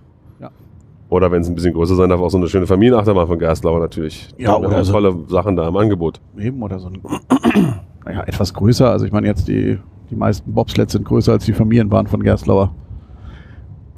Oder 1.13 1.31
wenn 1.31 1.41
es 1.41 1.47
ein 1.47 1.53
bisschen 1.55 1.73
größer 1.73 1.95
sein 1.95 2.09
darf, 2.09 2.19
auch 2.21 2.29
so 2.29 2.37
eine 2.39 2.47
schöne 2.47 2.65
Familienachterbahn 2.65 3.27
von 3.27 3.37
Gerstlauer 3.37 3.79
natürlich. 3.79 4.29
Ja, 4.37 4.53
haben 4.53 4.65
oder 4.65 4.83
so- 4.83 4.93
tolle 4.93 5.15
Sachen 5.27 5.55
da 5.55 5.67
im 5.67 5.77
Angebot. 5.77 6.19
Eben 6.39 6.61
oder 6.63 6.79
so 6.79 6.87
ein, 6.87 6.99
naja, 8.05 8.23
etwas 8.25 8.53
größer. 8.53 8.89
Also 8.89 9.05
ich 9.05 9.11
meine 9.11 9.27
jetzt 9.27 9.47
die, 9.47 9.77
die 10.09 10.15
meisten 10.15 10.51
Bobsleds 10.53 10.93
sind 10.93 11.05
größer 11.05 11.33
als 11.33 11.45
die 11.45 11.53
Familienbahn 11.53 12.07
von 12.07 12.23
Gerstlauer. 12.23 12.73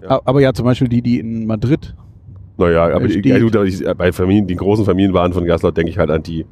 Ja. 0.03 0.19
Aber 0.25 0.41
ja, 0.41 0.53
zum 0.53 0.65
Beispiel 0.65 0.88
die, 0.89 1.01
die 1.01 1.19
in 1.19 1.45
Madrid. 1.48 1.95
Naja, 2.57 2.84
aber 2.86 3.01
Äh, 3.03 3.05
ich, 3.05 3.12
steht- 3.13 3.25
ja, 3.27 3.39
gut, 3.39 3.55
aber 3.55 3.65
ich, 3.65 3.84
bei 3.98 4.12
Familien, 4.12 4.45
die 4.48 4.55
großen 4.55 4.84
Familienbahnen 4.86 5.31
von 5.34 5.45
Gerstlauer 5.45 5.72
denke 5.72 5.91
ich 5.91 5.98
halt 5.98 6.12
an 6.12 6.22
die, 6.22 6.45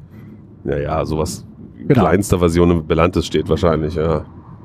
naja, 0.64 1.04
sowas 1.04 1.46
Genau. 1.86 2.00
kleinster 2.00 2.38
Version 2.38 2.70
im 2.70 2.86
Belantes 2.86 3.26
steht 3.26 3.48
wahrscheinlich, 3.50 3.96
ja. 3.96 4.24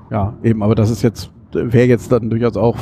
Ja, 0.10 0.34
eben, 0.44 0.63
aber 0.63 0.75
das 0.75 0.89
ist 0.89 1.01
jetzt, 1.01 1.29
wäre 1.51 1.88
jetzt 1.88 2.10
dann 2.12 2.29
durchaus 2.29 2.56
auch 2.56 2.77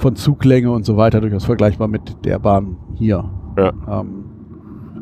von 0.00 0.16
Zuglänge 0.16 0.70
und 0.70 0.84
so 0.84 0.96
weiter 0.96 1.20
durchaus 1.20 1.44
vergleichbar 1.44 1.86
mit 1.88 2.24
der 2.24 2.38
Bahn 2.38 2.76
hier. 2.94 3.24
ja. 3.56 3.72
Ähm, 3.88 4.24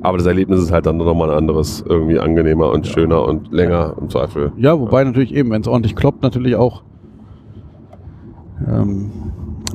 Aber 0.02 0.18
das 0.18 0.26
Erlebnis 0.26 0.60
ist 0.62 0.70
halt 0.72 0.86
dann 0.86 0.96
nochmal 0.96 1.30
ein 1.30 1.36
anderes, 1.38 1.84
irgendwie 1.88 2.18
angenehmer 2.18 2.70
und 2.70 2.86
Ja. 2.86 2.92
schöner 2.92 3.24
und 3.24 3.50
länger 3.52 3.94
im 4.00 4.08
Zweifel. 4.08 4.52
ja, 4.56 4.78
wobei 4.78 5.02
natürlich 5.04 5.34
eben, 5.34 5.50
wenn 5.50 5.60
es 5.62 5.68
ordentlich 5.68 5.96
kloppt, 5.96 6.22
natürlich 6.22 6.54
auch, 6.56 6.82
ähm, 8.66 9.10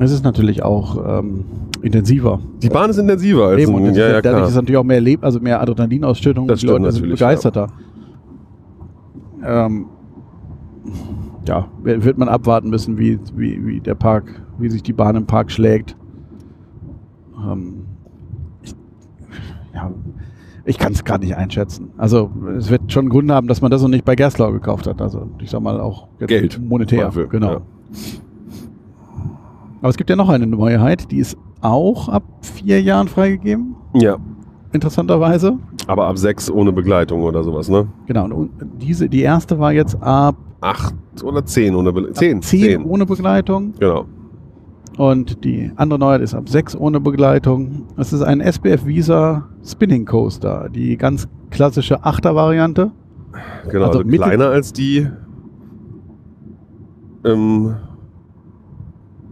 es 0.00 0.10
ist 0.12 0.24
natürlich 0.24 0.62
auch 0.62 1.18
ähm, 1.20 1.44
intensiver. 1.82 2.40
Die 2.62 2.68
Bahn 2.68 2.90
ist 2.90 2.98
intensiver 2.98 3.46
als 3.46 3.60
Eben, 3.62 3.74
und 3.74 3.84
ein, 3.86 3.94
ja, 3.94 4.06
ist, 4.06 4.12
ja, 4.14 4.22
dadurch 4.22 4.22
klar. 4.40 4.48
ist 4.48 4.54
natürlich 4.56 4.76
auch 4.78 4.84
mehr 4.84 5.00
Leb 5.00 5.22
also 5.24 5.40
mehr 5.40 5.60
Adrenalinausschüttung, 5.60 6.48
Das 6.48 6.60
die 6.60 6.66
Leute 6.66 6.90
sind 6.90 7.02
natürlich, 7.02 7.18
begeisterter. 7.20 7.66
Ähm, 9.44 9.86
ja, 11.46 11.66
wird 11.82 12.16
man 12.18 12.28
abwarten 12.28 12.70
müssen, 12.70 12.98
wie, 12.98 13.18
wie, 13.36 13.64
wie 13.66 13.80
der 13.80 13.94
Park, 13.94 14.42
wie 14.58 14.68
sich 14.70 14.82
die 14.82 14.92
Bahn 14.92 15.16
im 15.16 15.26
Park 15.26 15.50
schlägt. 15.50 15.96
Ähm, 17.48 17.84
ich 18.62 18.74
ja, 19.74 19.90
ich 20.64 20.78
kann 20.78 20.92
es 20.92 21.04
gerade 21.04 21.24
nicht 21.24 21.36
einschätzen. 21.36 21.90
Also 21.96 22.30
es 22.56 22.70
wird 22.70 22.90
schon 22.92 23.08
Gründe 23.08 23.34
haben, 23.34 23.48
dass 23.48 23.60
man 23.60 23.70
das 23.70 23.82
noch 23.82 23.88
nicht 23.88 24.04
bei 24.04 24.14
Gerslau 24.16 24.52
gekauft 24.52 24.86
hat. 24.86 25.02
Also 25.02 25.28
ich 25.40 25.50
sag 25.50 25.60
mal 25.60 25.80
auch 25.80 26.08
Geld 26.26 26.60
monetär. 26.62 27.04
dafür, 27.04 27.28
genau. 27.28 27.50
ja. 27.52 27.60
Aber 29.80 29.88
es 29.90 29.96
gibt 29.96 30.08
ja 30.08 30.16
noch 30.16 30.30
eine 30.30 30.46
Neuheit, 30.46 31.10
die 31.10 31.18
ist 31.18 31.36
auch 31.60 32.08
ab 32.08 32.22
vier 32.40 32.80
Jahren 32.80 33.08
freigegeben, 33.08 33.74
Ja. 33.94 34.16
interessanterweise. 34.72 35.58
Aber 35.86 36.06
ab 36.06 36.16
sechs 36.16 36.50
ohne 36.50 36.72
Begleitung 36.72 37.22
oder 37.22 37.44
sowas, 37.44 37.68
ne? 37.68 37.86
Genau, 38.06 38.24
und 38.24 38.50
diese, 38.80 39.08
die 39.08 39.20
erste 39.20 39.58
war 39.58 39.72
jetzt 39.72 40.00
ab 40.02 40.36
Acht 40.62 40.94
oder 41.22 41.44
zehn 41.44 41.74
ohne 41.74 41.92
Begleitung. 41.92 42.14
Zehn. 42.16 42.40
10 42.40 42.84
ohne 42.84 43.04
Begleitung 43.04 43.74
Genau. 43.78 44.06
Und 44.96 45.44
die 45.44 45.70
andere 45.76 45.98
Neuheit 45.98 46.20
ist 46.20 46.34
ab 46.34 46.48
6 46.48 46.76
ohne 46.76 47.00
Begleitung. 47.00 47.86
Es 47.96 48.12
ist 48.12 48.22
ein 48.22 48.40
SBF 48.40 48.86
Visa 48.86 49.48
Spinning 49.64 50.04
Coaster, 50.04 50.68
die 50.68 50.96
ganz 50.96 51.28
klassische 51.50 52.04
Achter-Variante. 52.04 52.92
Genau, 53.70 53.86
Also 53.86 54.00
also, 54.00 54.10
kleiner 54.10 54.48
als 54.48 54.72
die. 54.72 55.08
Ähm, 57.24 57.74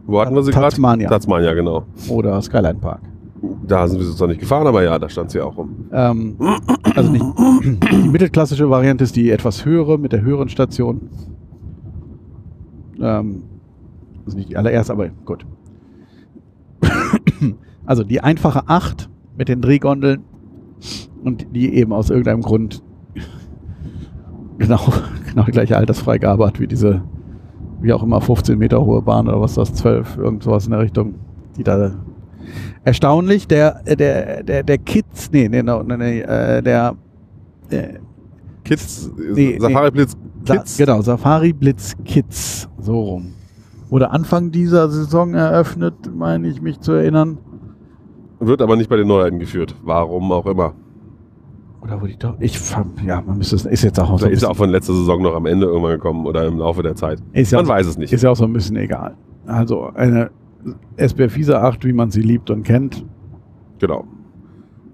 wo 0.07 0.21
hatten 0.21 0.35
wir 0.35 0.43
sie 0.43 0.51
gerade? 0.51 0.69
Tasmania. 0.69 1.09
Tasmania, 1.09 1.55
genau. 1.55 1.85
oder 2.09 2.41
Skyline 2.43 2.81
Park. 2.81 3.03
Da 3.67 3.87
sind 3.87 4.01
wir 4.01 4.07
jetzt 4.07 4.21
noch 4.21 4.29
nicht 4.29 4.41
gefahren, 4.41 4.67
aber 4.67 4.83
ja, 4.83 4.99
da 4.99 5.09
stand 5.09 5.31
sie 5.31 5.41
auch 5.41 5.57
rum. 5.57 5.87
Ähm, 5.93 6.37
also 6.95 7.11
nicht, 7.11 7.25
die 7.93 8.09
mittelklassische 8.09 8.69
Variante 8.71 9.05
ist 9.05 9.17
die 9.17 9.31
etwas 9.31 9.65
höhere 9.65 9.99
mit 9.99 10.13
der 10.13 10.23
höheren 10.23 10.49
Station. 10.49 11.11
Ähm, 13.01 13.43
also 14.25 14.37
nicht 14.37 14.51
die 14.51 14.57
allererste, 14.57 14.93
aber 14.93 15.09
gut. 15.25 15.47
Also 17.85 18.05
die 18.05 18.21
einfache 18.21 18.69
8 18.69 19.11
mit 19.37 19.49
den 19.49 19.61
Drehgondeln 19.61 20.23
und 21.25 21.49
die 21.55 21.75
eben 21.75 21.93
aus 21.93 22.11
irgendeinem 22.11 22.43
Grund 22.43 22.81
genau, 24.59 24.81
genau 25.29 25.45
die 25.45 25.51
gleiche 25.51 25.77
Altersfreigabe 25.77 26.47
hat 26.47 26.61
wie 26.61 26.69
diese, 26.69 27.03
wie 27.81 27.93
auch 27.93 28.05
immer, 28.05 28.21
15 28.21 28.57
Meter 28.57 28.85
hohe 28.85 29.03
Bahn 29.03 29.27
oder 29.27 29.41
was 29.41 29.55
das, 29.55 29.75
12, 29.75 30.17
irgend 30.17 30.45
sowas 30.45 30.67
in 30.67 30.71
der 30.71 30.81
Richtung, 30.81 31.15
die 31.57 31.65
da 31.65 31.93
erstaunlich, 32.85 33.49
der, 33.49 33.83
der, 33.83 34.45
der, 34.45 34.63
der 34.63 34.79
Kids, 34.79 35.31
nee, 35.33 35.49
nee, 35.49 35.63
nee, 35.63 35.97
nee 35.97 36.21
äh, 36.21 36.63
der, 36.63 36.95
äh, 37.71 37.95
Kids, 38.65 39.11
Nee, 39.35 39.59
Safari 39.59 39.91
Blitz 39.91 40.17
Sa- 40.45 40.57
Kids. 40.57 40.79
genau, 40.79 41.03
Safari 41.03 41.53
Blitz 41.53 41.97
Kids, 42.05 42.69
so 42.79 43.01
rum. 43.01 43.33
Wurde 43.93 44.11
Anfang 44.11 44.51
dieser 44.51 44.89
Saison 44.89 45.35
eröffnet, 45.35 45.93
meine 46.17 46.49
ich 46.49 46.63
mich 46.63 46.81
zu 46.81 46.93
erinnern. 46.93 47.37
Wird 48.41 48.63
aber 48.63 48.77
nicht 48.77 48.89
bei 48.89 48.97
den 48.97 49.07
Neuheiten 49.07 49.39
geführt. 49.39 49.75
Warum 49.85 50.33
auch 50.33 50.47
immer. 50.47 50.73
Oder 51.83 52.01
wo 52.01 52.07
die 52.07 52.17
doch, 52.17 52.37
ich, 52.41 52.59
fand- 52.59 53.03
ja, 53.05 53.21
man 53.21 53.37
müsste 53.37 53.55
es, 53.57 53.67
ist 53.67 53.83
jetzt 53.85 54.01
auch, 54.01 54.19
so 54.19 54.27
ist 54.27 54.45
auch 54.47 54.57
von 54.57 54.71
letzter 54.71 54.95
Saison 54.95 55.21
noch 55.21 55.35
am 55.35 55.45
Ende 55.45 55.67
irgendwann 55.67 55.91
gekommen 55.93 56.25
oder 56.27 56.47
im 56.47 56.57
Laufe 56.57 56.83
der 56.83 56.95
Zeit. 56.95 57.19
ist 57.35 57.53
ja, 57.53 57.59
Man 57.59 57.69
weiß 57.69 57.87
es 57.87 57.99
nicht. 57.99 58.15
ist 58.15 58.23
ja 58.23 58.31
auch 58.31 58.37
so 58.37 58.45
ein 58.45 58.53
bisschen 58.55 58.77
egal. 58.77 59.15
Also 59.47 59.89
eine 59.95 60.31
SBF 60.97 61.37
Visa 61.37 61.61
8, 61.61 61.85
wie 61.85 61.93
man 61.93 62.11
sie 62.11 62.23
liebt 62.23 62.49
und 62.49 62.63
kennt, 62.63 63.05
Genau. 63.79 64.05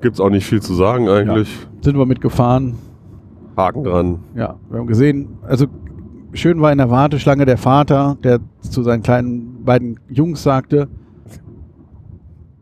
Gibt's 0.01 0.19
auch 0.19 0.31
nicht 0.31 0.45
viel 0.47 0.61
zu 0.61 0.75
sagen 0.75 1.09
eigentlich. 1.09 1.57
sind 1.83 1.97
wir 1.97 2.07
mitgefahren. 2.07 2.75
Haken 3.57 3.85
dran. 3.85 4.19
Ja, 4.35 4.57
wir 4.71 4.81
haben 4.81 4.87
gesehen, 4.89 5.29
also 5.47 5.67
schön 6.39 6.61
war 6.61 6.73
in 6.73 6.79
der 6.79 6.91
Warteschlange 6.91 7.45
der 7.45 7.59
Vater, 7.59 8.17
der 8.23 8.41
zu 8.61 8.83
seinen 8.83 9.03
kleinen 9.03 9.65
beiden 9.65 9.99
Jungs 10.09 10.43
sagte, 10.43 10.89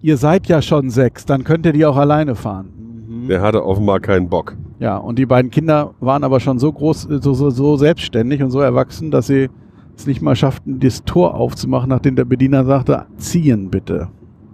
ihr 0.02 0.16
seid 0.16 0.47
ja 0.47 0.62
schon 0.62 0.90
sechs, 0.90 1.26
dann 1.26 1.45
könnt 1.45 1.66
ihr 1.66 1.73
die 1.73 1.85
auch 1.85 1.97
alleine 1.97 2.35
fahren. 2.35 2.68
Mhm. 3.09 3.28
Der 3.28 3.42
hatte 3.42 3.64
offenbar 3.64 4.00
keinen 4.00 4.28
Bock. 4.28 4.56
Ja, 4.78 4.97
und 4.97 5.18
die 5.18 5.26
beiden 5.26 5.50
Kinder 5.50 5.95
waren 6.00 6.25
aber 6.25 6.40
schon 6.40 6.59
so 6.59 6.73
groß, 6.73 7.09
so, 7.21 7.35
so, 7.35 7.50
so 7.50 7.76
selbstständig 7.76 8.42
und 8.42 8.50
so 8.50 8.61
erwachsen, 8.61 9.11
dass 9.11 9.26
sie 9.26 9.49
es 9.97 10.06
nicht 10.06 10.21
mal 10.21 10.37
schafften, 10.37 10.80
das 10.80 11.04
Tor 11.04 11.35
aufzumachen, 11.35 11.88
nachdem 11.88 12.16
der 12.16 12.26
Bediener 12.26 12.64
sagte, 12.64 13.06
ziehen 13.16 13.71
bitte. 13.71 14.09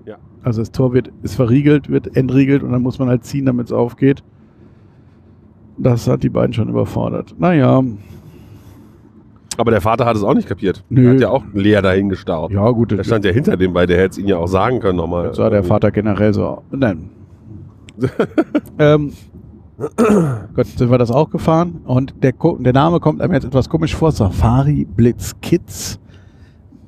Ja. 0.06 0.16
Also 0.42 0.60
das 0.62 0.70
Tor 0.70 0.92
wird, 0.92 1.10
ist 1.22 1.34
verriegelt, 1.34 1.88
wird 1.88 2.16
entriegelt 2.16 2.62
und 2.62 2.70
dann 2.70 2.82
muss 2.82 2.98
man 2.98 3.08
halt 3.08 3.24
ziehen, 3.24 3.46
damit 3.46 3.66
es 3.66 3.72
aufgeht. 3.72 4.22
Das 5.78 6.06
hat 6.06 6.22
die 6.22 6.28
beiden 6.28 6.52
schon 6.52 6.68
überfordert. 6.68 7.34
Naja, 7.38 7.82
Aber 9.58 9.70
der 9.70 9.80
Vater 9.80 10.04
hat 10.06 10.16
es 10.16 10.22
auch 10.22 10.34
nicht 10.34 10.48
kapiert. 10.48 10.84
Nö. 10.88 11.06
Er 11.06 11.14
hat 11.14 11.20
ja 11.20 11.28
auch 11.30 11.44
leer 11.52 11.82
dahin 11.82 12.08
gestarrt. 12.08 12.52
ja 12.52 12.70
gut, 12.70 12.92
Der 12.92 13.04
stand 13.04 13.24
ja 13.24 13.32
hinter 13.32 13.56
dem 13.56 13.72
bei, 13.72 13.86
der 13.86 13.98
hätte 13.98 14.12
es 14.12 14.18
ihn 14.18 14.26
ja 14.28 14.36
auch 14.36 14.46
sagen 14.46 14.80
können 14.80 14.96
nochmal. 14.96 15.26
Jetzt 15.26 15.36
sah 15.36 15.50
der 15.50 15.64
Vater 15.64 15.90
generell 15.90 16.32
so. 16.32 16.62
Nein. 16.70 17.10
ähm, 18.78 19.12
Gott, 20.54 20.66
sind 20.66 20.90
wir 20.90 20.98
das 20.98 21.10
auch 21.10 21.30
gefahren? 21.30 21.80
Und 21.84 22.14
der, 22.22 22.32
der 22.60 22.72
Name 22.72 23.00
kommt 23.00 23.20
einem 23.20 23.32
jetzt 23.34 23.44
etwas 23.44 23.68
komisch 23.68 23.94
vor. 23.94 24.12
Safari 24.12 24.84
Blitz 24.84 25.34
Kids. 25.40 25.98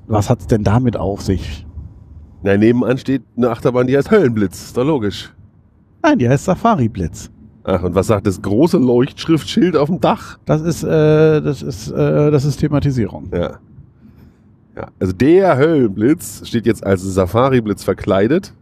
Was 0.06 0.30
hat's 0.30 0.46
denn 0.46 0.64
damit 0.64 0.96
auf 0.96 1.22
sich? 1.22 1.66
Na, 2.42 2.56
nebenan 2.56 2.98
steht 2.98 3.22
eine 3.36 3.50
Achterbahn, 3.50 3.86
die 3.86 3.96
heißt 3.96 4.10
Höllenblitz. 4.10 4.64
Ist 4.66 4.76
doch 4.76 4.84
logisch. 4.84 5.32
Nein, 6.02 6.18
die 6.18 6.28
heißt 6.28 6.44
Safari 6.44 6.88
Blitz. 6.88 7.30
Ach, 7.64 7.82
und 7.82 7.94
was 7.94 8.06
sagt 8.08 8.26
das 8.26 8.42
große 8.42 8.76
Leuchtschriftschild 8.76 9.76
auf 9.76 9.88
dem 9.88 10.00
Dach? 10.00 10.38
Das 10.44 10.60
ist, 10.60 10.84
äh, 10.84 11.40
das 11.40 11.62
ist, 11.62 11.90
äh, 11.90 12.30
das 12.30 12.44
ist 12.44 12.58
Thematisierung. 12.58 13.30
Ja. 13.32 13.58
Ja, 14.76 14.88
also 14.98 15.12
der 15.12 15.56
Höllenblitz 15.56 16.46
steht 16.46 16.66
jetzt 16.66 16.84
als 16.84 17.02
Safari-Blitz 17.02 17.84
verkleidet. 17.84 18.52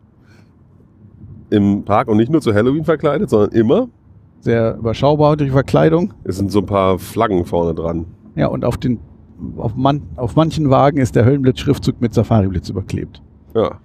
Im 1.50 1.84
Park 1.84 2.08
und 2.08 2.18
nicht 2.18 2.30
nur 2.30 2.40
zu 2.40 2.54
Halloween 2.54 2.84
verkleidet, 2.84 3.30
sondern 3.30 3.50
immer. 3.52 3.88
Sehr 4.40 4.76
überschaubar 4.76 5.36
durch 5.36 5.50
Verkleidung. 5.50 6.12
Es 6.24 6.36
sind 6.36 6.52
so 6.52 6.60
ein 6.60 6.66
paar 6.66 6.98
Flaggen 6.98 7.44
vorne 7.44 7.74
dran. 7.74 8.06
Ja, 8.36 8.48
und 8.48 8.64
auf 8.64 8.76
den, 8.76 8.98
auf, 9.56 9.74
man, 9.74 10.02
auf 10.16 10.36
manchen 10.36 10.70
Wagen 10.70 10.98
ist 10.98 11.16
der 11.16 11.24
Höllenblitz-Schriftzug 11.24 12.00
mit 12.00 12.12
Safari 12.14 12.48
Blitz 12.48 12.68
überklebt. 12.68 13.22
Ja. 13.54 13.78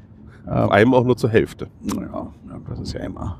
Ähm, 0.46 0.54
Auf 0.54 0.72
einem 0.72 0.94
auch 0.94 1.04
nur 1.04 1.18
zur 1.18 1.30
Hälfte. 1.30 1.68
Ja, 1.84 2.28
das 2.70 2.80
ist 2.80 2.94
ja 2.94 3.02
immer. 3.02 3.40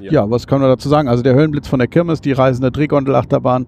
Ja. 0.00 0.30
was 0.30 0.46
können 0.46 0.62
wir 0.62 0.68
dazu 0.68 0.88
sagen? 0.88 1.08
Also 1.08 1.22
der 1.22 1.34
Höllenblitz 1.34 1.66
von 1.68 1.78
der 1.78 1.88
Kirmes, 1.88 2.20
die 2.20 2.32
reisende 2.32 2.70
Drehgondelachterbahn, 2.70 3.66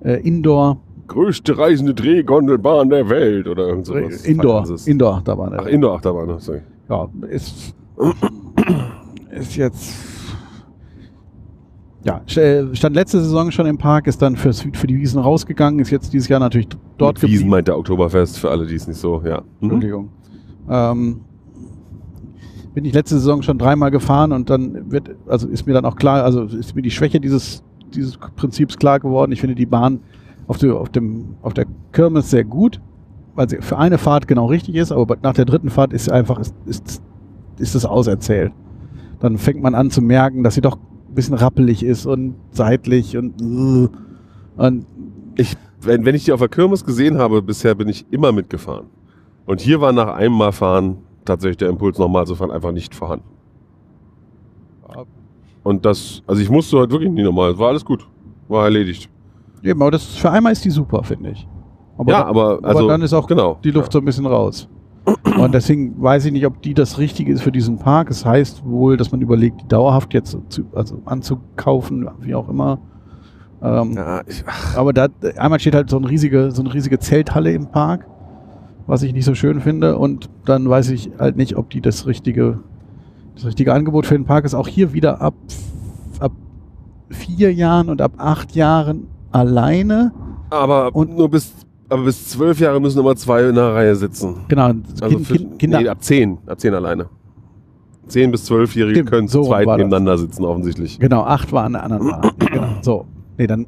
äh, 0.00 0.20
Indoor, 0.26 0.78
Größte 1.06 1.56
reisende 1.56 1.94
Drehgondelbahn 1.94 2.90
der 2.90 3.08
Welt 3.08 3.46
oder 3.46 3.68
irgend 3.68 3.86
sowas. 3.86 4.24
Indoor, 4.24 4.64
es. 4.64 4.88
Indoor-Achterbahn. 4.88 5.54
Ach, 5.56 5.66
Indoor-Achterbahn, 5.66 6.38
sorry. 6.40 6.62
ja, 6.88 7.08
ist, 7.28 7.74
ist 9.38 9.56
jetzt, 9.56 9.94
ja, 12.04 12.20
st- 12.26 12.74
stand 12.74 12.96
letzte 12.96 13.20
Saison 13.20 13.50
schon 13.52 13.66
im 13.66 13.78
Park, 13.78 14.06
ist 14.08 14.20
dann 14.22 14.34
fürs, 14.36 14.62
für 14.72 14.86
die 14.88 14.96
Wiesen 14.96 15.20
rausgegangen, 15.20 15.78
ist 15.80 15.90
jetzt 15.90 16.12
dieses 16.12 16.28
Jahr 16.28 16.40
natürlich 16.40 16.68
dort 16.98 17.14
Mit 17.16 17.22
Wiesen 17.22 17.32
geblieben. 17.34 17.50
meint 17.50 17.68
der 17.68 17.78
Oktoberfest, 17.78 18.38
für 18.38 18.50
alle, 18.50 18.66
die 18.66 18.74
es 18.74 18.88
nicht 18.88 18.98
so, 18.98 19.22
ja. 19.24 19.42
Mhm. 19.60 19.70
Entschuldigung. 19.70 20.08
Ähm, 20.68 21.20
bin 22.76 22.84
ich 22.84 22.92
letzte 22.92 23.14
Saison 23.14 23.40
schon 23.40 23.56
dreimal 23.56 23.90
gefahren 23.90 24.32
und 24.32 24.50
dann 24.50 24.92
wird, 24.92 25.16
also 25.26 25.48
ist 25.48 25.66
mir 25.66 25.72
dann 25.72 25.86
auch 25.86 25.96
klar, 25.96 26.22
also 26.22 26.42
ist 26.42 26.76
mir 26.76 26.82
die 26.82 26.90
Schwäche 26.90 27.18
dieses, 27.18 27.64
dieses 27.94 28.18
Prinzips 28.18 28.76
klar 28.76 29.00
geworden. 29.00 29.32
Ich 29.32 29.40
finde 29.40 29.54
die 29.54 29.64
Bahn 29.64 30.00
auf, 30.46 30.58
der 30.58 30.74
auf, 30.74 30.90
dem, 30.90 31.36
auf 31.40 31.54
der 31.54 31.64
Kirmes 31.92 32.28
sehr 32.28 32.44
gut, 32.44 32.78
weil 33.34 33.48
sie 33.48 33.62
für 33.62 33.78
eine 33.78 33.96
Fahrt 33.96 34.28
genau 34.28 34.44
richtig 34.44 34.74
ist, 34.74 34.92
aber 34.92 35.16
nach 35.22 35.32
der 35.32 35.46
dritten 35.46 35.70
Fahrt 35.70 35.94
ist 35.94 36.12
einfach, 36.12 36.38
ist, 36.38 36.54
ist, 36.66 37.02
ist 37.56 37.74
es 37.74 37.86
auserzählt. 37.86 38.52
Dann 39.20 39.38
fängt 39.38 39.62
man 39.62 39.74
an 39.74 39.88
zu 39.88 40.02
merken, 40.02 40.42
dass 40.42 40.56
sie 40.56 40.60
doch 40.60 40.76
ein 40.76 41.14
bisschen 41.14 41.34
rappelig 41.34 41.82
ist 41.82 42.04
und 42.04 42.34
seitlich 42.50 43.16
und, 43.16 43.40
und 44.58 44.86
Ich, 45.36 45.56
wenn, 45.80 46.04
wenn 46.04 46.14
ich 46.14 46.26
die 46.26 46.32
auf 46.32 46.40
der 46.40 46.50
Kirmes 46.50 46.84
gesehen 46.84 47.16
habe, 47.16 47.40
bisher 47.40 47.74
bin 47.74 47.88
ich 47.88 48.04
immer 48.10 48.32
mitgefahren. 48.32 48.88
Und 49.46 49.62
hier 49.62 49.80
war 49.80 49.94
nach 49.94 50.14
einem 50.14 50.34
Mal 50.34 50.52
fahren 50.52 50.98
tatsächlich 51.26 51.58
der 51.58 51.68
Impuls, 51.68 51.98
nochmal 51.98 52.26
zu 52.26 52.34
fahren, 52.34 52.50
einfach 52.50 52.72
nicht 52.72 52.94
vorhanden. 52.94 53.26
Und 55.62 55.84
das, 55.84 56.22
also 56.26 56.40
ich 56.40 56.48
musste 56.48 56.78
heute 56.78 56.92
wirklich 56.92 57.10
nie 57.10 57.22
nochmal, 57.24 57.58
war 57.58 57.68
alles 57.68 57.84
gut. 57.84 58.06
War 58.48 58.64
erledigt. 58.64 59.10
eben, 59.62 59.82
aber 59.82 59.90
das 59.90 60.04
für 60.04 60.30
einmal 60.30 60.52
ist 60.52 60.64
die 60.64 60.70
super, 60.70 61.02
finde 61.02 61.30
ich. 61.30 61.48
Aber 61.98 62.12
ja, 62.12 62.20
dann- 62.20 62.28
aber, 62.28 62.58
also, 62.62 62.78
aber 62.80 62.88
dann 62.88 63.02
ist 63.02 63.12
auch 63.12 63.26
genau. 63.26 63.58
die 63.64 63.72
Luft 63.72 63.90
so 63.92 63.98
ein 63.98 64.04
bisschen 64.04 64.26
raus. 64.26 64.68
Und 65.38 65.52
deswegen 65.54 66.00
weiß 66.00 66.24
ich 66.26 66.32
nicht, 66.32 66.46
ob 66.46 66.62
die 66.62 66.74
das 66.74 66.98
Richtige 66.98 67.32
ist 67.32 67.42
für 67.42 67.52
diesen 67.52 67.78
Park. 67.78 68.10
Es 68.10 68.24
heißt 68.24 68.64
wohl, 68.64 68.96
dass 68.96 69.10
man 69.12 69.20
überlegt, 69.20 69.60
die 69.62 69.68
dauerhaft 69.68 70.14
jetzt 70.14 70.36
zu, 70.48 70.64
also 70.72 71.00
anzukaufen, 71.04 72.08
wie 72.20 72.34
auch 72.34 72.48
immer. 72.48 72.78
Ähm, 73.62 73.92
Ja, 73.94 74.22
ich, 74.26 74.44
Aber 74.76 74.92
da 74.92 75.08
einmal 75.36 75.58
steht 75.58 75.74
halt 75.74 75.90
so, 75.90 75.96
ein 75.96 76.04
riesige, 76.04 76.50
so 76.52 76.62
eine 76.62 76.72
riesige 76.74 76.98
Zelthalle 76.98 77.52
im 77.52 77.66
Park, 77.66 78.06
was 78.86 79.02
ich 79.02 79.12
nicht 79.12 79.24
so 79.24 79.34
schön 79.34 79.60
finde. 79.60 79.98
Und 79.98 80.28
dann 80.44 80.68
weiß 80.68 80.90
ich 80.90 81.10
halt 81.18 81.36
nicht, 81.36 81.56
ob 81.56 81.70
die 81.70 81.80
das 81.80 82.06
richtige, 82.06 82.60
das 83.34 83.44
richtige 83.46 83.72
Angebot 83.74 84.06
für 84.06 84.14
den 84.14 84.24
Park 84.24 84.44
ist. 84.44 84.54
Auch 84.54 84.68
hier 84.68 84.92
wieder 84.92 85.20
ab, 85.20 85.34
ab 86.20 86.32
vier 87.10 87.52
Jahren 87.52 87.88
und 87.88 88.00
ab 88.00 88.12
acht 88.18 88.54
Jahren 88.54 89.06
alleine. 89.32 90.12
Aber 90.50 90.94
Und- 90.94 91.16
nur 91.16 91.28
bis, 91.30 91.52
aber 91.88 92.04
bis 92.04 92.28
zwölf 92.28 92.60
Jahre 92.60 92.80
müssen 92.80 92.98
immer 93.00 93.16
zwei 93.16 93.44
in 93.48 93.54
der 93.54 93.74
Reihe 93.74 93.94
sitzen. 93.96 94.36
Genau, 94.48 94.66
Also 94.66 95.08
kind, 95.08 95.26
für, 95.26 95.34
kind, 95.36 95.58
Kinder, 95.58 95.80
nee, 95.80 95.88
ab 95.88 96.02
zehn, 96.02 96.38
ab 96.46 96.60
zehn 96.60 96.72
alleine. 96.74 97.06
Zehn 98.08 98.30
bis 98.30 98.44
zwölfjährige 98.44 99.04
können 99.04 99.26
so 99.26 99.42
zu 99.42 99.48
zweit 99.48 99.66
war 99.66 99.76
das. 99.78 99.84
nebeneinander 99.84 100.16
sitzen, 100.16 100.44
offensichtlich. 100.44 101.00
genau, 101.00 101.22
acht 101.24 101.50
war 101.52 101.64
an 101.64 101.72
der 101.72 101.82
anderen 101.82 102.08
Bahn. 102.08 102.30
genau, 102.38 102.66
so. 102.80 103.04
Nee, 103.36 103.48
dann, 103.48 103.66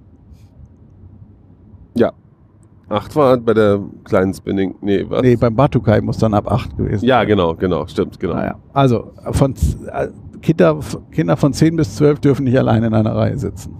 Acht 2.88 3.14
war 3.16 3.37
bei 3.37 3.54
der 3.54 3.80
kleinen 4.04 4.33
Spinning. 4.33 4.75
Nee, 4.80 5.04
was? 5.09 5.23
nee, 5.23 5.37
beim 5.37 5.54
Batukai 5.54 6.00
muss 6.00 6.18
dann 6.18 6.33
ab 6.33 6.50
acht 6.50 6.76
gewesen 6.76 7.04
ja, 7.04 7.23
genau, 7.25 7.54
genau, 7.54 7.87
stimmt, 7.87 8.18
genau. 8.18 8.35
Naja, 8.35 8.59
also 8.73 9.12
von 9.33 9.54
äh, 9.92 10.09
Kinder, 10.40 10.80
Kinder 11.11 11.37
von 11.37 11.52
10 11.52 11.76
bis 11.76 11.97
12 11.97 12.21
dürfen 12.21 12.45
nicht 12.45 12.59
alleine 12.59 12.87
in 12.87 12.95
einer 12.95 13.14
Reihe 13.14 13.38
sitzen. 13.38 13.75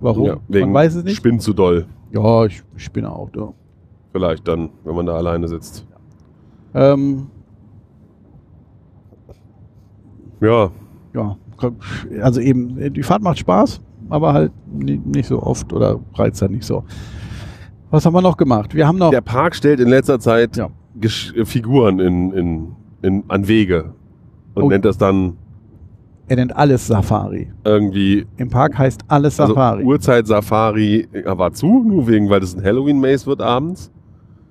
Warum? 0.00 0.26
Ja, 0.26 0.36
wegen 0.48 0.66
man 0.66 0.74
weiß 0.74 0.94
es 0.96 1.04
nicht. 1.04 1.16
Spinnt 1.16 1.42
zu 1.42 1.52
doll. 1.52 1.86
Ja, 2.12 2.46
ich, 2.46 2.62
bin 2.92 3.04
auch 3.04 3.28
da. 3.30 3.52
Vielleicht 4.12 4.46
dann, 4.48 4.70
wenn 4.84 4.94
man 4.94 5.06
da 5.06 5.14
alleine 5.14 5.48
sitzt. 5.48 5.86
Ähm, 6.74 7.26
Ja, 10.40 10.70
ja, 11.14 11.36
also 12.20 12.40
eben, 12.40 12.92
die 12.92 13.02
Fahrt 13.02 13.22
macht 13.22 13.38
Spaß, 13.38 13.80
aber 14.10 14.34
halt 14.34 14.52
nicht 14.76 15.28
so 15.28 15.42
oft 15.42 15.72
oder 15.72 15.98
reizt 16.14 16.42
halt 16.42 16.52
nicht 16.52 16.64
so. 16.64 16.84
Was 17.90 18.04
haben 18.04 18.14
wir 18.14 18.22
noch 18.22 18.36
gemacht? 18.36 18.74
Wir 18.74 18.86
haben 18.86 18.98
noch, 18.98 19.10
der 19.10 19.20
Park 19.20 19.54
stellt 19.54 19.80
in 19.80 19.88
letzter 19.88 20.18
Zeit 20.18 20.56
Ja. 20.56 20.68
Äh, 21.00 21.44
Figuren 21.44 21.98
in, 22.00 22.32
in, 22.32 22.68
in, 23.02 23.24
an 23.28 23.46
Wege 23.48 23.92
und 24.54 24.64
Oh. 24.64 24.68
nennt 24.68 24.84
das 24.84 24.98
dann 24.98 25.36
er 26.28 26.36
nennt 26.36 26.56
alles 26.56 26.86
Safari. 26.88 27.52
irgendwie 27.64 28.26
Im 28.36 28.48
Park 28.48 28.76
heißt 28.76 29.02
alles 29.06 29.38
also 29.38 29.54
Safari. 29.54 29.84
Uhrzeit 29.84 30.26
Safari 30.26 31.06
äh, 31.12 31.22
war 31.38 31.52
zu, 31.52 31.84
nur 31.84 32.08
wegen, 32.08 32.28
weil 32.28 32.40
das 32.40 32.56
ein 32.56 32.64
Halloween 32.64 33.00
Maze 33.00 33.26
wird 33.26 33.40
abends. 33.40 33.92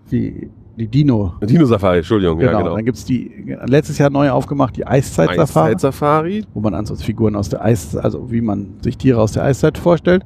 die, 0.09 0.49
die 0.77 0.87
Dino. 0.87 1.33
Dino 1.41 1.65
Safari, 1.65 1.97
Entschuldigung, 1.97 2.37
Genau. 2.39 2.51
ja 2.51 2.57
genau. 2.59 2.75
Dann 2.75 2.85
gibt 2.85 2.97
es 2.97 3.03
die, 3.03 3.29
letztes 3.65 3.97
Jahr 3.97 4.09
neu 4.09 4.29
aufgemacht, 4.29 4.77
die 4.77 4.87
Eiszeit 4.87 5.35
Safari. 5.35 5.71
Eiszeit 5.73 5.81
Safari. 5.81 6.45
wo 6.53 6.61
man 6.61 6.85
Figuren 6.85 7.35
aus 7.35 7.49
der 7.49 7.61
Eis, 7.65 7.95
also 7.97 8.31
wie 8.31 8.39
man 8.41 8.75
sich 8.81 8.97
Tiere 8.97 9.19
aus 9.19 9.33
der 9.33 9.43
Eiszeit 9.43 9.77
vorstellt. 9.77 10.25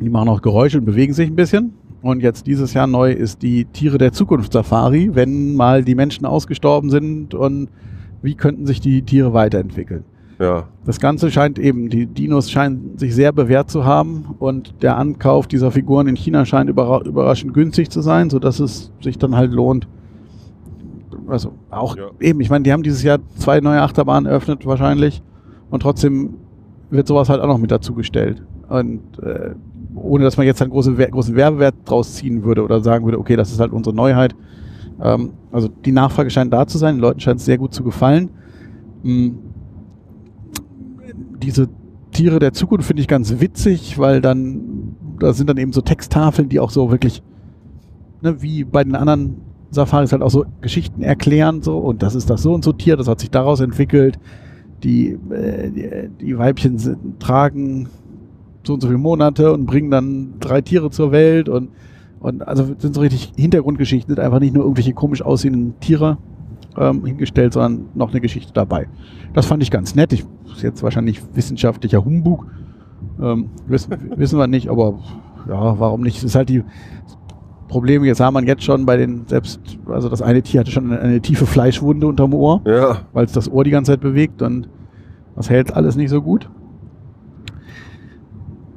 Die 0.00 0.10
machen 0.10 0.28
auch 0.28 0.42
Geräusche 0.42 0.78
und 0.78 0.84
bewegen 0.84 1.12
sich 1.12 1.28
ein 1.28 1.36
bisschen. 1.36 1.72
Und 2.02 2.20
jetzt 2.22 2.46
dieses 2.46 2.74
Jahr 2.74 2.86
neu 2.86 3.12
ist 3.12 3.42
die 3.42 3.64
Tiere 3.64 3.98
der 3.98 4.12
Zukunft 4.12 4.52
Safari, 4.52 5.10
wenn 5.14 5.54
mal 5.56 5.82
die 5.82 5.94
Menschen 5.94 6.24
ausgestorben 6.26 6.90
sind 6.90 7.34
und 7.34 7.68
wie 8.22 8.34
könnten 8.34 8.66
sich 8.66 8.80
die 8.80 9.02
Tiere 9.02 9.32
weiterentwickeln. 9.32 10.04
Ja, 10.38 10.64
Das 10.84 11.00
Ganze 11.00 11.30
scheint 11.30 11.58
eben, 11.58 11.88
die 11.88 12.04
Dinos 12.06 12.50
scheinen 12.50 12.98
sich 12.98 13.14
sehr 13.14 13.32
bewährt 13.32 13.70
zu 13.70 13.86
haben 13.86 14.34
und 14.38 14.74
der 14.82 14.98
Ankauf 14.98 15.46
dieser 15.46 15.70
Figuren 15.70 16.08
in 16.08 16.14
China 16.16 16.44
scheint 16.44 16.68
überra 16.68 17.00
überraschend 17.06 17.54
günstig 17.54 17.88
zu 17.88 18.02
sein, 18.02 18.28
sodass 18.28 18.60
es 18.60 18.92
sich 19.00 19.16
dann 19.16 19.34
halt 19.34 19.52
lohnt. 19.52 19.88
Also 21.26 21.52
auch 21.70 21.96
Ja. 21.96 22.10
eben, 22.20 22.40
ich 22.40 22.50
meine, 22.50 22.64
die 22.64 22.72
haben 22.72 22.82
dieses 22.82 23.02
Jahr 23.02 23.18
zwei 23.38 23.60
neue 23.60 23.80
Achterbahnen 23.80 24.26
eröffnet 24.30 24.66
wahrscheinlich 24.66 25.22
und 25.70 25.80
trotzdem 25.80 26.34
wird 26.90 27.06
sowas 27.08 27.30
halt 27.30 27.40
auch 27.40 27.48
noch 27.48 27.58
mit 27.58 27.70
dazu 27.70 27.94
gestellt. 27.94 28.42
Und 28.68 29.00
äh, 29.22 29.54
ohne 29.96 30.24
dass 30.24 30.36
man 30.36 30.46
jetzt 30.46 30.62
einen 30.62 30.70
große, 30.70 30.96
Wer- 30.98 31.10
großen 31.10 31.34
Werbewert 31.34 31.74
draus 31.84 32.14
ziehen 32.14 32.44
würde 32.44 32.62
oder 32.62 32.80
sagen 32.80 33.04
würde, 33.04 33.18
okay, 33.18 33.36
das 33.36 33.50
ist 33.50 33.60
halt 33.60 33.72
unsere 33.72 33.94
Neuheit. 33.94 34.34
Ähm, 35.02 35.32
also 35.52 35.68
die 35.68 35.92
Nachfrage 35.92 36.30
scheint 36.30 36.52
da 36.52 36.66
zu 36.66 36.78
sein, 36.78 36.96
den 36.96 37.00
Leuten 37.00 37.20
scheint 37.20 37.40
es 37.40 37.46
sehr 37.46 37.58
gut 37.58 37.74
zu 37.74 37.82
gefallen. 37.82 38.30
Mm, 39.02 39.30
diese 41.42 41.68
Tiere 42.12 42.38
der 42.38 42.52
Zukunft 42.52 42.86
finde 42.86 43.02
ich 43.02 43.08
ganz 43.08 43.40
witzig, 43.40 43.98
weil 43.98 44.20
dann, 44.20 44.96
da 45.18 45.32
sind 45.32 45.48
dann 45.50 45.58
eben 45.58 45.72
so 45.72 45.80
Texttafeln, 45.80 46.48
die 46.48 46.60
auch 46.60 46.70
so 46.70 46.90
wirklich, 46.90 47.22
ne, 48.22 48.40
wie 48.42 48.64
bei 48.64 48.84
den 48.84 48.94
anderen 48.94 49.36
Safaris 49.70 50.12
halt 50.12 50.22
auch 50.22 50.30
so 50.30 50.46
Geschichten 50.60 51.02
erklären, 51.02 51.62
so, 51.62 51.78
und 51.78 52.02
das 52.02 52.14
ist 52.14 52.30
das 52.30 52.42
so 52.42 52.54
und 52.54 52.64
so 52.64 52.72
Tier, 52.72 52.96
das 52.96 53.08
hat 53.08 53.20
sich 53.20 53.30
daraus 53.30 53.60
entwickelt. 53.60 54.18
Die, 54.82 55.18
äh, 55.30 55.70
die, 55.70 55.88
die 56.26 56.38
Weibchen 56.38 56.78
sind, 56.78 57.18
tragen 57.18 57.88
so 58.66 58.74
und 58.74 58.80
so 58.80 58.88
viele 58.88 58.98
Monate 58.98 59.52
und 59.52 59.66
bringen 59.66 59.90
dann 59.90 60.34
drei 60.40 60.60
Tiere 60.60 60.90
zur 60.90 61.12
Welt 61.12 61.48
und, 61.48 61.70
und 62.20 62.46
also 62.46 62.64
sind 62.78 62.94
so 62.94 63.00
richtig 63.00 63.32
Hintergrundgeschichten, 63.36 64.14
sind 64.14 64.24
einfach 64.24 64.40
nicht 64.40 64.54
nur 64.54 64.64
irgendwelche 64.64 64.92
komisch 64.92 65.22
aussehenden 65.22 65.78
Tiere 65.80 66.18
ähm, 66.76 67.04
hingestellt, 67.04 67.52
sondern 67.52 67.86
noch 67.94 68.10
eine 68.10 68.20
Geschichte 68.20 68.52
dabei. 68.52 68.88
Das 69.34 69.46
fand 69.46 69.62
ich 69.62 69.70
ganz 69.70 69.94
nett. 69.94 70.12
Ich 70.12 70.24
ist 70.56 70.62
jetzt 70.62 70.82
wahrscheinlich 70.82 71.22
wissenschaftlicher 71.34 72.04
Humbug. 72.04 72.46
Ähm, 73.20 73.50
wissen, 73.66 73.94
wissen 74.16 74.38
wir 74.38 74.46
nicht, 74.46 74.68
aber 74.68 74.98
ja, 75.48 75.78
warum 75.78 76.02
nicht? 76.02 76.18
Es 76.18 76.24
ist 76.24 76.34
halt 76.34 76.48
die 76.48 76.64
Probleme, 77.68 78.06
jetzt 78.06 78.20
haben 78.20 78.34
wir 78.34 78.44
jetzt 78.44 78.62
schon 78.62 78.86
bei 78.86 78.96
den 78.96 79.26
selbst, 79.26 79.60
also 79.86 80.08
das 80.08 80.22
eine 80.22 80.42
Tier 80.42 80.60
hatte 80.60 80.70
schon 80.70 80.92
eine, 80.92 81.00
eine 81.00 81.20
tiefe 81.20 81.46
Fleischwunde 81.46 82.06
unterm 82.06 82.32
Ohr, 82.32 82.62
ja. 82.64 83.02
weil 83.12 83.24
es 83.24 83.32
das 83.32 83.50
Ohr 83.50 83.64
die 83.64 83.70
ganze 83.70 83.92
Zeit 83.92 84.00
bewegt 84.00 84.40
und 84.40 84.68
das 85.34 85.50
hält 85.50 85.74
alles 85.74 85.96
nicht 85.96 86.10
so 86.10 86.22
gut. 86.22 86.48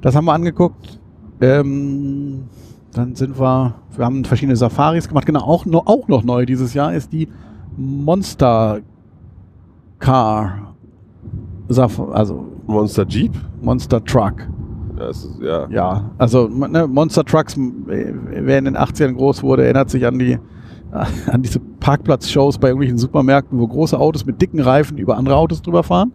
Das 0.02 0.16
haben 0.16 0.26
wir 0.26 0.34
angeguckt. 0.34 1.00
Ähm, 1.42 2.46
dann 2.94 3.16
sind 3.16 3.40
wir, 3.40 3.76
wir 3.96 4.06
haben 4.06 4.26
verschiedene 4.26 4.56
Safaris 4.56 5.08
gemacht. 5.08 5.26
Genau, 5.26 5.42
auch, 5.42 5.66
noch, 5.66 5.88
auch 5.88 6.08
noch 6.08 6.24
neu 6.24 6.46
dieses 6.46 6.74
Jahr 6.74 6.94
ist 6.94 7.12
die 7.12 7.28
Monster 7.78 8.80
Car. 10.00 10.74
Saf 11.68 12.00
also 12.00 12.46
Monster 12.66 13.06
Jeep. 13.08 13.34
Monster 13.62 14.04
Truck. 14.04 14.48
Ist, 15.10 15.30
ja. 15.42 15.68
Ja, 15.70 16.12
also 16.18 16.48
ne, 16.48 16.88
Monster 16.88 17.24
Trucks, 17.24 17.56
wer 17.58 18.58
in 18.58 18.66
den 18.66 18.78
80ern 18.78 19.14
groß 19.14 19.44
wurde, 19.44 19.64
erinnert 19.64 19.90
sich 19.90 20.06
an 20.06 20.20
die 20.20 20.38
an 20.92 21.42
diese 21.42 21.60
Parkplatzshows 21.60 22.58
bei 22.58 22.70
irgendwelchen 22.70 22.98
Supermärkten, 22.98 23.60
wo 23.60 23.68
große 23.68 23.98
Autos 23.98 24.26
mit 24.26 24.42
dicken 24.42 24.60
Reifen 24.60 24.98
über 24.98 25.18
andere 25.18 25.36
Autos 25.36 25.62
drüber 25.62 25.84
fahren. 25.84 26.12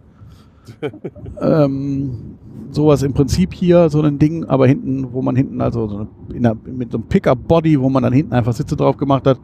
Ähm, 1.41 2.37
sowas 2.71 3.03
im 3.03 3.13
Prinzip 3.13 3.53
hier, 3.53 3.89
so 3.89 4.01
ein 4.01 4.19
Ding, 4.19 4.45
aber 4.45 4.67
hinten, 4.67 5.13
wo 5.13 5.21
man 5.21 5.35
hinten, 5.35 5.61
also 5.61 5.87
so 5.87 5.95
eine, 5.97 6.07
in 6.33 6.45
einer, 6.45 6.57
mit 6.65 6.91
so 6.91 6.97
einem 6.97 7.07
Pickup-Body, 7.07 7.79
wo 7.79 7.89
man 7.89 8.03
dann 8.03 8.13
hinten 8.13 8.33
einfach 8.33 8.53
Sitze 8.53 8.75
drauf 8.75 8.97
gemacht 8.97 9.25
hat. 9.25 9.39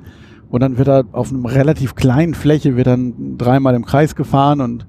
Und 0.49 0.59
dann 0.61 0.77
wird 0.77 0.89
da 0.89 1.03
auf 1.13 1.31
einem 1.31 1.45
relativ 1.45 1.95
kleinen 1.95 2.33
Fläche 2.33 2.75
wird 2.75 2.87
dann 2.87 3.37
dreimal 3.37 3.73
im 3.73 3.85
Kreis 3.85 4.15
gefahren 4.15 4.59
und 4.59 4.85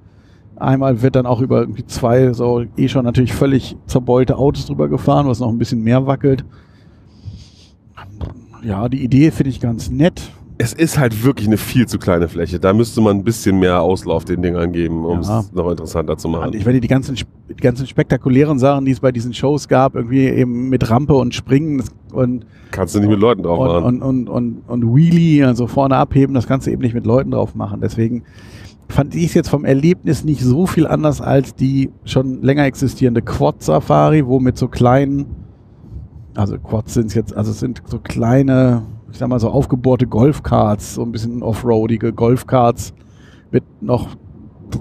einmal 0.56 1.02
wird 1.02 1.14
dann 1.14 1.24
auch 1.24 1.40
über 1.40 1.60
irgendwie 1.60 1.86
zwei 1.86 2.32
so 2.32 2.64
eh 2.76 2.88
schon 2.88 3.04
natürlich 3.04 3.32
völlig 3.32 3.76
zerbeulte 3.86 4.36
Autos 4.36 4.66
drüber 4.66 4.88
gefahren, 4.88 5.28
was 5.28 5.38
noch 5.38 5.48
ein 5.48 5.58
bisschen 5.58 5.82
mehr 5.82 6.04
wackelt. 6.06 6.44
Ja, 8.64 8.88
die 8.88 9.04
Idee 9.04 9.30
finde 9.30 9.50
ich 9.50 9.60
ganz 9.60 9.90
nett. 9.90 10.30
Es 10.62 10.72
ist 10.72 10.96
halt 10.98 11.24
wirklich 11.24 11.48
eine 11.48 11.56
viel 11.56 11.88
zu 11.88 11.98
kleine 11.98 12.28
Fläche. 12.28 12.60
Da 12.60 12.72
müsste 12.72 13.00
man 13.00 13.16
ein 13.16 13.24
bisschen 13.24 13.58
mehr 13.58 13.80
Auslauf 13.80 14.24
den 14.24 14.42
Dingern 14.42 14.70
geben, 14.72 15.04
um 15.04 15.20
Ja. 15.22 15.40
es 15.40 15.52
noch 15.52 15.68
interessanter 15.70 16.16
zu 16.16 16.28
machen. 16.28 16.52
ich 16.54 16.64
meine, 16.64 16.80
die 16.80 16.86
ganzen, 16.86 17.16
die 17.16 17.54
ganzen 17.56 17.86
spektakulären 17.86 18.58
Sachen, 18.60 18.84
die 18.84 18.92
es 18.92 19.00
bei 19.00 19.10
diesen 19.10 19.34
Shows 19.34 19.66
gab, 19.66 19.96
irgendwie 19.96 20.26
eben 20.28 20.68
mit 20.68 20.88
Rampe 20.88 21.14
und 21.14 21.34
Springen 21.34 21.82
und, 22.12 22.46
Kannst 22.70 22.94
du 22.94 23.00
nicht 23.00 23.08
mit 23.10 23.18
Leuten 23.18 23.42
drauf 23.42 23.58
machen. 23.58 23.84
und, 23.84 24.02
und, 24.02 24.28
und, 24.28 24.62
und, 24.68 24.84
und 24.84 24.94
Wheelie, 24.94 25.44
also 25.46 25.66
vorne 25.66 25.96
abheben, 25.96 26.32
das 26.34 26.46
kannst 26.46 26.66
du 26.66 26.70
eben 26.70 26.82
nicht 26.82 26.94
mit 26.94 27.06
Leuten 27.06 27.32
drauf 27.32 27.54
machen. 27.56 27.80
Deswegen 27.82 28.22
fand 28.88 29.14
ich 29.16 29.24
es 29.26 29.34
jetzt 29.34 29.48
vom 29.48 29.64
Erlebnis 29.64 30.22
nicht 30.24 30.42
so 30.42 30.66
viel 30.66 30.86
anders 30.86 31.20
als 31.20 31.54
die 31.56 31.90
schon 32.04 32.40
länger 32.42 32.64
existierende 32.66 33.22
Quad-Safari, 33.22 34.26
wo 34.26 34.38
mit 34.38 34.56
so 34.56 34.68
kleinen, 34.68 35.26
also 36.34 36.56
Quads 36.58 36.94
sind 36.94 37.06
es 37.06 37.14
jetzt, 37.14 37.36
also 37.36 37.50
es 37.50 37.58
sind 37.60 37.82
so 37.86 37.98
kleine, 37.98 38.82
ich 39.12 39.18
sag 39.18 39.28
mal 39.28 39.38
so 39.38 39.50
aufgebohrte 39.50 40.06
Golfkarts, 40.06 40.94
so 40.94 41.02
ein 41.02 41.12
bisschen 41.12 41.42
offroadige 41.42 42.12
Golfkarts 42.12 42.94
mit 43.50 43.62
noch 43.82 44.08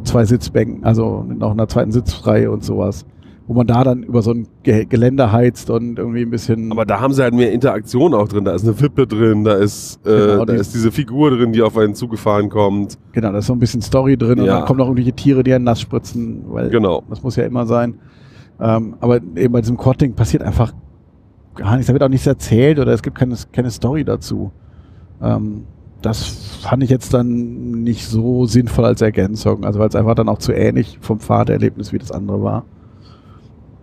zwei 0.05 0.23
Sitzbänken, 0.25 0.83
also 0.85 1.23
mit 1.27 1.37
noch 1.37 1.51
einer 1.51 1.67
zweiten 1.67 1.91
Sitzreihe 1.91 2.49
und 2.49 2.63
sowas. 2.63 3.05
Wo 3.47 3.53
man 3.55 3.67
da 3.67 3.83
dann 3.83 4.03
über 4.03 4.21
so 4.21 4.31
ein 4.31 4.47
Ge 4.63 4.85
Geländer 4.85 5.33
heizt 5.33 5.69
und 5.69 5.99
irgendwie 5.99 6.21
ein 6.21 6.29
bisschen. 6.29 6.71
Aber 6.71 6.85
da 6.85 7.01
haben 7.01 7.13
sie 7.13 7.21
halt 7.21 7.33
mehr 7.33 7.51
Interaktion 7.51 8.13
auch 8.13 8.29
drin. 8.29 8.45
Da 8.45 8.53
ist 8.53 8.63
eine 8.63 8.79
Wippe 8.79 9.05
drin, 9.05 9.43
da 9.43 9.55
ist, 9.55 9.99
äh, 10.05 10.09
Genau, 10.09 10.45
da 10.45 10.53
die- 10.53 10.59
ist 10.59 10.73
diese 10.73 10.89
Figur 10.91 11.31
drin, 11.31 11.51
die 11.51 11.61
auf 11.61 11.75
einen 11.77 11.93
zugefahren 11.93 12.47
kommt. 12.49 12.97
genau, 13.11 13.33
da 13.33 13.39
ist 13.39 13.47
so 13.47 13.53
ein 13.53 13.59
bisschen 13.59 13.81
Story 13.81 14.15
drin 14.15 14.39
und 14.39 14.45
Ja. 14.45 14.59
dann 14.59 14.65
kommen 14.65 14.77
noch 14.77 14.85
irgendwelche 14.85 15.11
Tiere, 15.13 15.43
die 15.43 15.53
einen 15.53 15.65
nass 15.65 15.81
spritzen, 15.81 16.43
weil 16.47 16.69
Genau. 16.69 17.03
das 17.09 17.21
muss 17.23 17.35
ja 17.35 17.43
immer 17.43 17.65
sein. 17.65 17.95
Ähm, 18.61 18.95
aber 19.01 19.17
eben 19.17 19.51
bei 19.51 19.59
diesem 19.59 19.75
Quad-Ding 19.75 20.13
passiert 20.13 20.43
einfach 20.43 20.71
gar 21.55 21.73
nichts. 21.75 21.87
Da 21.87 21.93
wird 21.93 22.03
auch 22.03 22.09
nichts 22.09 22.27
erzählt 22.27 22.79
oder 22.79 22.93
es 22.93 23.01
gibt 23.01 23.17
keine, 23.17 23.35
keine 23.51 23.71
Story 23.71 24.03
dazu. 24.03 24.51
Ähm, 25.21 25.65
das 26.01 26.25
fand 26.61 26.83
ich 26.83 26.89
jetzt 26.89 27.13
dann 27.13 27.83
nicht 27.83 28.07
so 28.07 28.45
sinnvoll 28.45 28.85
als 28.85 29.01
Ergänzung. 29.01 29.63
Also 29.63 29.79
weil 29.79 29.89
es 29.89 29.95
einfach 29.95 30.15
dann 30.15 30.29
auch 30.29 30.39
zu 30.39 30.51
ähnlich 30.51 30.97
vom 31.01 31.19
Fahrterlebnis 31.19 31.93
wie 31.93 31.99
das 31.99 32.11
andere 32.11 32.41
war. 32.41 32.65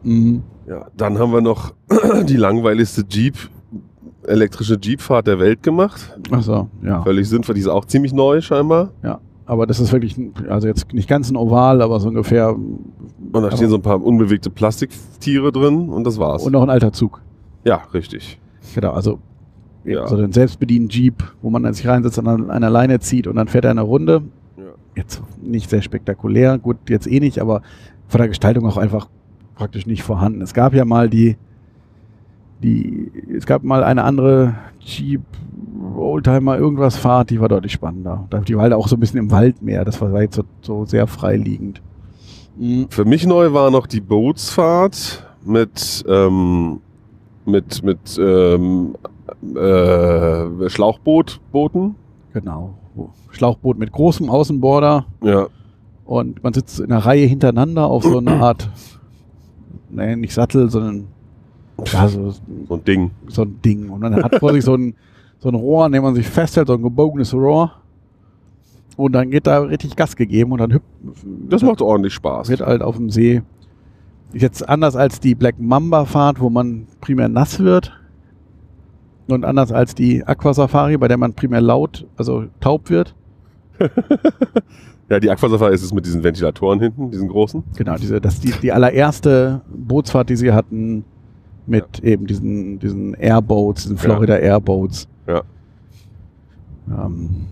Mhm. 0.02 0.42
Ja, 0.66 0.86
dann 0.96 1.18
haben 1.18 1.32
wir 1.32 1.40
noch 1.40 1.72
die 2.24 2.36
langweiligste 2.36 3.04
Jeep, 3.08 3.36
elektrische 4.26 4.78
Jeepfahrt 4.80 5.26
der 5.26 5.38
Welt 5.38 5.62
gemacht. 5.62 6.18
Achso, 6.30 6.68
ja. 6.82 7.02
Völlig 7.02 7.28
sinnvoll. 7.28 7.54
Die 7.54 7.62
ist 7.62 7.68
auch 7.68 7.84
ziemlich 7.84 8.12
neu 8.12 8.40
scheinbar. 8.40 8.90
Ja. 9.02 9.20
Aber 9.46 9.66
das 9.66 9.80
ist 9.80 9.92
wirklich, 9.92 10.14
also 10.50 10.68
jetzt 10.68 10.92
nicht 10.92 11.08
ganz 11.08 11.30
ein 11.30 11.36
Oval, 11.36 11.80
aber 11.80 12.00
so 12.00 12.08
ungefähr. 12.08 12.54
Und 12.54 13.32
da 13.32 13.50
stehen 13.50 13.70
so 13.70 13.76
ein 13.76 13.82
paar 13.82 14.02
unbewegte 14.02 14.50
Plastiktiere 14.50 15.52
drin 15.52 15.88
und 15.88 16.04
das 16.04 16.18
war's. 16.18 16.42
Und 16.42 16.52
noch 16.52 16.62
ein 16.62 16.68
alter 16.68 16.92
Zug. 16.92 17.22
Ja, 17.64 17.82
richtig. 17.94 18.38
Genau, 18.74 18.92
also 18.92 19.18
Ja. 19.84 20.06
so 20.06 20.16
einen 20.16 20.32
selbstbedienten 20.32 20.88
Jeep, 20.90 21.22
wo 21.42 21.50
man 21.50 21.62
dann 21.62 21.74
sich 21.74 21.86
reinsetzt 21.86 22.18
und 22.18 22.26
an 22.28 22.50
einer 22.50 22.70
Leine 22.70 23.00
zieht 23.00 23.26
und 23.26 23.36
dann 23.36 23.48
fährt 23.48 23.64
er 23.64 23.70
eine 23.72 23.82
Runde. 23.82 24.22
Ja. 24.56 24.64
Jetzt 24.96 25.22
nicht 25.42 25.70
sehr 25.70 25.82
spektakulär, 25.82 26.58
gut, 26.58 26.76
jetzt 26.88 27.06
eh 27.06 27.20
nicht, 27.20 27.38
aber 27.40 27.62
von 28.08 28.18
der 28.18 28.28
Gestaltung 28.28 28.66
auch 28.66 28.76
einfach 28.76 29.08
praktisch 29.54 29.86
nicht 29.86 30.02
vorhanden. 30.02 30.40
Es 30.42 30.54
gab 30.54 30.72
ja 30.74 30.84
mal 30.84 31.08
die, 31.10 31.36
die, 32.62 33.10
es 33.36 33.46
gab 33.46 33.62
mal 33.64 33.84
eine 33.84 34.04
andere 34.04 34.54
Jeep, 34.80 35.22
Oldtimer, 35.96 36.58
irgendwas 36.58 36.96
Fahrt, 36.96 37.30
die 37.30 37.40
war 37.40 37.48
deutlich 37.48 37.72
spannender. 37.72 38.26
Da- 38.30 38.40
Die 38.40 38.54
war 38.56 38.62
halt 38.62 38.72
auch 38.72 38.88
so 38.88 38.96
ein 38.96 39.00
bisschen 39.00 39.18
im 39.18 39.30
Wald 39.30 39.62
mehr, 39.62 39.84
das 39.84 40.00
war 40.00 40.20
jetzt 40.22 40.34
so, 40.36 40.42
so 40.62 40.84
sehr 40.84 41.06
freiliegend. 41.06 41.80
Für 42.90 43.04
mich 43.04 43.24
neu 43.26 43.52
war 43.52 43.70
noch 43.70 43.86
die 43.86 44.00
Bootsfahrt 44.00 45.24
mit, 45.44 46.04
ähm, 46.08 46.80
mit, 47.48 47.82
mit 47.82 48.18
ähm, 48.20 48.94
äh, 49.56 50.68
Schlauchbootbooten. 50.68 51.94
Genau. 52.32 52.74
Schlauchboot 53.30 53.78
mit 53.78 53.92
großem 53.92 54.28
Außenborder, 54.30 55.06
Ja. 55.22 55.46
Und 56.04 56.42
man 56.42 56.54
sitzt 56.54 56.80
in 56.80 56.86
einer 56.90 57.04
Reihe 57.04 57.26
hintereinander 57.26 57.86
auf 57.86 58.02
so 58.02 58.16
eine 58.18 58.30
Art, 58.42 58.68
nee, 59.90 60.16
nicht 60.16 60.32
Sattel, 60.32 60.70
sondern 60.70 61.04
ja, 61.92 62.08
so, 62.08 62.30
So 62.66 62.74
ein 62.74 62.84
Ding. 62.84 63.10
so 63.28 63.42
ein 63.42 63.60
Ding. 63.62 63.90
Und 63.90 64.00
dann 64.00 64.16
hat 64.22 64.36
vor 64.36 64.52
sich 64.54 64.64
so 64.64 64.74
ein, 64.74 64.94
so 65.38 65.50
ein 65.50 65.54
Rohr, 65.54 65.84
an 65.84 65.92
dem 65.92 66.02
man 66.02 66.14
sich 66.14 66.26
festhält, 66.26 66.68
so 66.68 66.74
ein 66.74 66.82
gebogenes 66.82 67.34
Rohr. 67.34 67.72
Und 68.96 69.12
dann 69.12 69.30
geht 69.30 69.46
da 69.46 69.60
richtig 69.60 69.94
Gas 69.94 70.16
gegeben 70.16 70.50
und 70.52 70.58
dann 70.58 70.72
hüpft. 70.72 70.86
Das 71.50 71.62
macht 71.62 71.80
ordentlich 71.82 72.14
Spaß. 72.14 72.48
wird 72.48 72.62
halt 72.62 72.82
auf 72.82 72.96
dem 72.96 73.10
See. 73.10 73.42
Jetzt 74.32 74.68
anders 74.68 74.94
als 74.96 75.20
die 75.20 75.34
Black 75.34 75.58
Mamba 75.58 76.04
Fahrt, 76.04 76.40
wo 76.40 76.50
man 76.50 76.86
primär 77.00 77.28
nass 77.28 77.60
wird. 77.60 77.92
Und 79.28 79.44
anders 79.44 79.72
als 79.72 79.94
die 79.94 80.24
Aqua 80.24 80.54
Safari, 80.54 80.96
bei 80.96 81.08
der 81.08 81.18
man 81.18 81.34
primär 81.34 81.60
laut, 81.60 82.06
also 82.16 82.46
taub 82.60 82.90
wird. 82.90 83.14
Ja, 85.08 85.18
die 85.18 85.30
Aquasafari 85.30 85.74
ist 85.74 85.82
es 85.82 85.92
mit 85.92 86.04
diesen 86.04 86.22
Ventilatoren 86.22 86.80
hinten, 86.80 87.10
diesen 87.10 87.28
großen. 87.28 87.64
Genau, 87.76 87.96
diese, 87.96 88.20
das 88.20 88.34
ist 88.34 88.44
die, 88.44 88.52
die 88.60 88.72
allererste 88.72 89.62
Bootsfahrt, 89.68 90.28
die 90.28 90.36
sie 90.36 90.52
hatten, 90.52 91.04
mit 91.66 92.00
eben 92.00 92.26
diesen, 92.26 92.78
diesen 92.78 93.14
Airboats, 93.14 93.82
diesen 93.82 93.96
Florida 93.96 94.36
Airboats. 94.36 95.08
Ja. 95.26 95.42
Ähm, 96.88 97.46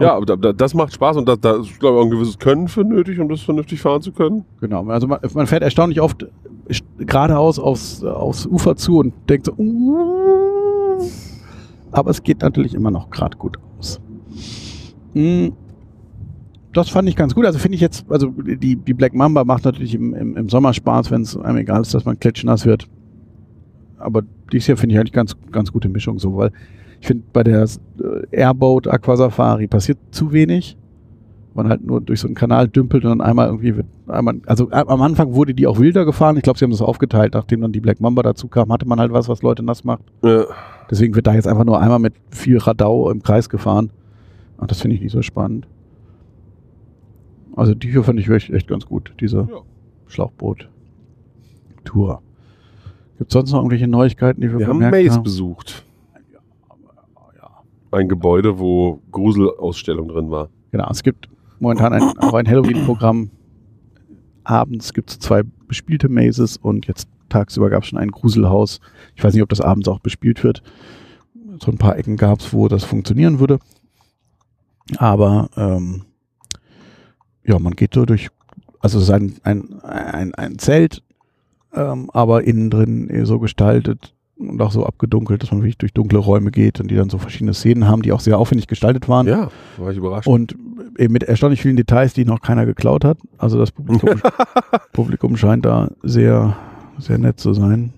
Ja, 0.00 0.14
aber 0.14 0.26
da, 0.26 0.36
da, 0.36 0.52
das 0.52 0.74
macht 0.74 0.92
Spaß 0.94 1.16
und 1.18 1.28
da, 1.28 1.36
da 1.36 1.56
ist, 1.60 1.78
glaube 1.80 1.96
ich, 1.96 2.00
auch 2.00 2.04
ein 2.06 2.10
gewisses 2.10 2.38
Können 2.38 2.68
für 2.68 2.84
nötig, 2.84 3.18
um 3.20 3.28
das 3.28 3.40
vernünftig 3.42 3.80
fahren 3.80 4.02
zu 4.02 4.12
können. 4.12 4.44
genau. 4.60 4.84
Also 4.86 5.06
man, 5.06 5.18
man 5.34 5.46
fährt 5.46 5.62
erstaunlich 5.62 6.00
oft 6.00 6.26
st- 6.68 6.82
geradeaus 6.98 7.58
aufs, 7.58 8.02
aufs 8.04 8.46
Ufer 8.46 8.76
zu 8.76 8.98
und 8.98 9.12
denkt 9.28 9.46
so, 9.46 9.52
"Uh", 9.56 11.02
aber 11.92 12.10
es 12.10 12.22
geht 12.22 12.40
natürlich 12.42 12.74
immer 12.74 12.90
noch 12.90 13.10
gerade 13.10 13.36
gut 13.36 13.56
aus. 13.78 14.00
Mm, 15.14 15.48
Das 16.72 16.88
fand 16.88 17.08
ich 17.08 17.16
ganz 17.16 17.34
gut. 17.34 17.44
Also 17.46 17.58
finde 17.58 17.74
ich 17.74 17.80
jetzt, 17.80 18.04
also 18.10 18.28
die, 18.28 18.76
die 18.76 18.94
Black 18.94 19.12
Mamba 19.14 19.42
macht 19.44 19.64
natürlich 19.64 19.94
im, 19.94 20.14
im, 20.14 20.36
im 20.36 20.48
Sommer 20.48 20.72
Spaß, 20.72 21.10
wenn 21.10 21.22
es 21.22 21.36
einem 21.36 21.58
egal 21.58 21.80
ist, 21.80 21.92
dass 21.94 22.04
man 22.04 22.18
klitschnass 22.20 22.64
wird. 22.64 22.86
Aber 23.98 24.22
dies 24.52 24.66
hier 24.66 24.76
finde 24.76 24.94
ich 24.94 25.00
eigentlich 25.00 25.12
ganz, 25.12 25.36
ganz 25.50 25.72
gute 25.72 25.88
Mischung 25.88 26.18
so, 26.20 26.36
weil 26.36 26.52
ich 27.00 27.06
finde 27.06 27.24
bei 27.32 27.42
der 27.42 27.62
äh, 27.64 27.68
Airboat 28.30 28.86
Aqua 28.86 29.16
Safari 29.16 29.66
passiert 29.66 29.98
zu 30.10 30.32
wenig. 30.32 30.76
Man 31.54 31.68
halt 31.68 31.84
nur 31.84 32.00
durch 32.00 32.20
so 32.20 32.28
einen 32.28 32.36
Kanal 32.36 32.68
dümpelt 32.68 33.04
und 33.04 33.10
dann 33.10 33.20
einmal 33.20 33.48
irgendwie 33.48 33.74
wird, 33.76 33.86
einmal, 34.06 34.40
also 34.46 34.68
a- 34.70 34.86
am 34.86 35.02
Anfang 35.02 35.34
wurde 35.34 35.52
die 35.52 35.66
auch 35.66 35.78
wilder 35.80 36.04
gefahren. 36.04 36.36
Ich 36.36 36.44
glaube, 36.44 36.58
sie 36.58 36.64
haben 36.64 36.70
das 36.70 36.80
aufgeteilt. 36.80 37.34
Nachdem 37.34 37.60
dann 37.62 37.72
die 37.72 37.80
Black 37.80 38.00
Mamba 38.00 38.22
dazu 38.22 38.46
kam, 38.46 38.70
hatte 38.72 38.86
man 38.86 39.00
halt 39.00 39.12
was, 39.12 39.28
was 39.28 39.42
Leute 39.42 39.64
nass 39.64 39.82
macht. 39.82 40.02
Ja. 40.22 40.44
Deswegen 40.90 41.14
wird 41.16 41.26
da 41.26 41.34
jetzt 41.34 41.48
einfach 41.48 41.64
nur 41.64 41.80
einmal 41.80 41.98
mit 41.98 42.14
viel 42.30 42.58
Radau 42.58 43.10
im 43.10 43.20
Kreis 43.22 43.48
gefahren. 43.48 43.90
Und 44.58 44.70
das 44.70 44.80
finde 44.80 44.94
ich 44.96 45.02
nicht 45.02 45.12
so 45.12 45.22
spannend. 45.22 45.66
Also 47.56 47.74
die 47.74 47.90
hier 47.90 48.04
fand 48.04 48.20
ich 48.20 48.28
echt, 48.28 48.50
echt 48.50 48.68
ganz 48.68 48.86
gut, 48.86 49.12
diese 49.20 49.38
Ja. 49.50 49.58
Schlauchboot-Tour. 50.06 52.22
Gibt 53.18 53.30
es 53.30 53.34
sonst 53.34 53.50
noch 53.52 53.58
irgendwelche 53.58 53.88
Neuigkeiten, 53.88 54.40
die 54.40 54.50
wir, 54.52 54.60
Wir 54.60 54.68
haben 54.68 54.78
Maze 54.78 55.10
haben? 55.10 55.22
besucht. 55.24 55.84
Ein 57.90 58.08
Gebäude, 58.08 58.58
wo 58.58 59.00
Gruselausstellung 59.10 60.08
drin 60.08 60.30
war. 60.30 60.48
Genau, 60.70 60.88
es 60.90 61.02
gibt 61.02 61.28
momentan 61.58 61.92
ein, 61.92 62.02
auch 62.18 62.34
ein 62.34 62.46
Halloween-Programm. 62.46 63.30
Abends 64.44 64.92
gibt 64.92 65.10
es 65.10 65.18
zwei 65.18 65.42
bespielte 65.66 66.08
Mazes 66.08 66.56
und 66.56 66.86
jetzt 66.86 67.08
tagsüber 67.28 67.70
gab 67.70 67.82
es 67.82 67.88
schon 67.88 67.98
ein 67.98 68.10
Gruselhaus. 68.10 68.80
Ich 69.14 69.24
weiß 69.24 69.34
nicht, 69.34 69.42
ob 69.42 69.48
das 69.48 69.60
abends 69.60 69.88
auch 69.88 70.00
bespielt 70.00 70.42
wird. 70.44 70.62
So 71.62 71.70
ein 71.70 71.78
paar 71.78 71.96
Ecken 71.96 72.16
gab 72.16 72.40
es, 72.40 72.52
wo 72.52 72.68
das 72.68 72.84
funktionieren 72.84 73.38
würde. 73.38 73.58
Aber 74.96 75.50
ähm, 75.56 76.04
ja, 77.44 77.58
man 77.58 77.74
geht 77.74 77.94
so 77.94 78.04
durch, 78.04 78.28
also 78.80 78.98
es 78.98 79.04
ist 79.04 79.10
ein, 79.10 79.36
ein, 79.42 79.80
ein, 79.82 80.34
ein 80.34 80.58
Zelt, 80.58 81.02
ähm, 81.72 82.10
aber 82.12 82.44
innen 82.44 82.70
drin 82.70 83.24
so 83.24 83.38
gestaltet 83.38 84.14
und 84.40 84.60
auch 84.62 84.72
so 84.72 84.86
abgedunkelt, 84.86 85.42
dass 85.42 85.50
man 85.52 85.60
wirklich 85.60 85.78
durch 85.78 85.92
dunkle 85.92 86.18
Räume 86.18 86.50
geht 86.50 86.80
und 86.80 86.90
die 86.90 86.96
dann 86.96 87.10
so 87.10 87.18
verschiedene 87.18 87.54
Szenen 87.54 87.86
haben, 87.86 88.02
die 88.02 88.12
auch 88.12 88.20
sehr 88.20 88.38
aufwendig 88.38 88.66
gestaltet 88.66 89.08
waren. 89.08 89.26
Ja, 89.26 89.50
war 89.76 89.90
ich 89.90 89.98
überrascht. 89.98 90.26
Und 90.26 90.56
eben 90.98 91.12
mit 91.12 91.22
erstaunlich 91.22 91.60
vielen 91.62 91.76
Details, 91.76 92.14
die 92.14 92.24
noch 92.24 92.40
keiner 92.40 92.66
geklaut 92.66 93.04
hat. 93.04 93.18
Also 93.38 93.58
das 93.58 93.70
Publikum, 93.70 94.20
Publikum 94.92 95.36
scheint 95.36 95.64
da 95.66 95.90
sehr, 96.02 96.56
sehr 96.98 97.18
nett 97.18 97.38
zu 97.38 97.52
sein. 97.54 97.92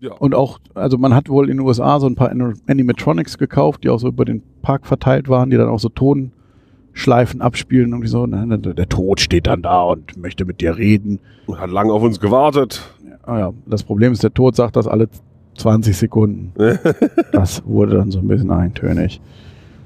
ja. 0.00 0.12
Und 0.12 0.34
auch, 0.34 0.58
also 0.74 0.98
man 0.98 1.14
hat 1.14 1.28
wohl 1.28 1.48
in 1.50 1.58
den 1.58 1.66
USA 1.66 1.98
so 2.00 2.06
ein 2.06 2.14
paar 2.14 2.30
Ani- 2.30 2.54
Animatronics 2.66 3.38
gekauft, 3.38 3.84
die 3.84 3.88
auch 3.90 3.98
so 3.98 4.08
über 4.08 4.24
den 4.24 4.42
Park 4.62 4.86
verteilt 4.86 5.28
waren, 5.28 5.50
die 5.50 5.56
dann 5.56 5.68
auch 5.68 5.78
so 5.78 5.88
Tonschleifen 5.90 7.40
abspielen 7.40 7.94
und 7.94 8.06
so, 8.06 8.26
der 8.26 8.88
Tod 8.88 9.20
steht 9.20 9.46
dann 9.46 9.62
da 9.62 9.82
und 9.82 10.16
möchte 10.16 10.44
mit 10.44 10.60
dir 10.60 10.76
reden. 10.76 11.20
Hat 11.56 11.70
lange 11.70 11.92
auf 11.92 12.02
uns 12.02 12.20
gewartet. 12.20 12.93
Ah 13.26 13.38
ja, 13.38 13.52
das 13.66 13.82
Problem 13.82 14.12
ist, 14.12 14.22
der 14.22 14.32
Tod 14.34 14.54
sagt 14.56 14.76
das 14.76 14.86
alle 14.86 15.08
20 15.56 15.96
Sekunden. 15.96 16.52
Das 17.32 17.62
wurde 17.66 17.96
dann 17.96 18.10
so 18.10 18.18
ein 18.18 18.28
bisschen 18.28 18.50
eintönig. 18.50 19.20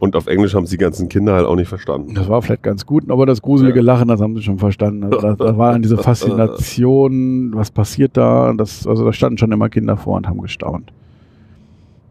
Und 0.01 0.15
auf 0.15 0.29
Englisch 0.29 0.55
haben 0.55 0.65
es 0.65 0.71
die 0.71 0.77
ganzen 0.79 1.09
Kinder 1.09 1.35
halt 1.35 1.45
auch 1.47 1.57
nicht 1.57 1.69
verstanden. 1.69 2.15
Das 2.15 2.29
war 2.29 2.41
vielleicht 2.41 2.63
ganz 2.63 2.87
gut, 2.87 3.11
aber 3.11 3.27
das 3.27 3.43
gruselige 3.43 3.81
Ja. 3.81 3.85
Lachen, 3.85 4.09
das 4.09 4.21
haben 4.21 4.37
sie 4.37 4.43
schon 4.43 4.59
verstanden. 4.59 5.03
Also 5.05 5.19
da, 5.21 5.35
da 5.35 5.59
war 5.59 5.73
dann 5.73 5.83
diese 5.83 5.99
Faszination, 5.99 7.51
was 7.55 7.71
passiert 7.73 8.17
da? 8.17 8.53
Das, 8.57 8.87
also 8.87 9.05
da 9.05 9.13
standen 9.13 9.39
schon 9.39 9.51
immer 9.53 9.69
Kinder 9.69 9.97
vor 9.97 10.17
und 10.17 10.29
haben 10.29 10.41
gestaunt. 10.41 10.93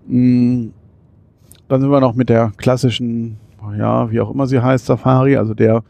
Mm, 0.08 0.68
Dann 1.70 1.82
sind 1.82 1.90
wir 1.90 2.00
noch 2.02 2.14
mit 2.16 2.30
der 2.30 2.52
klassischen, 2.58 3.38
ja, 3.78 4.12
wie 4.12 4.20
auch 4.22 4.32
immer 4.34 4.48
sie 4.48 4.60
heißt, 4.62 4.86
Safari. 4.86 5.38
Also 5.38 5.54
der, 5.54 5.84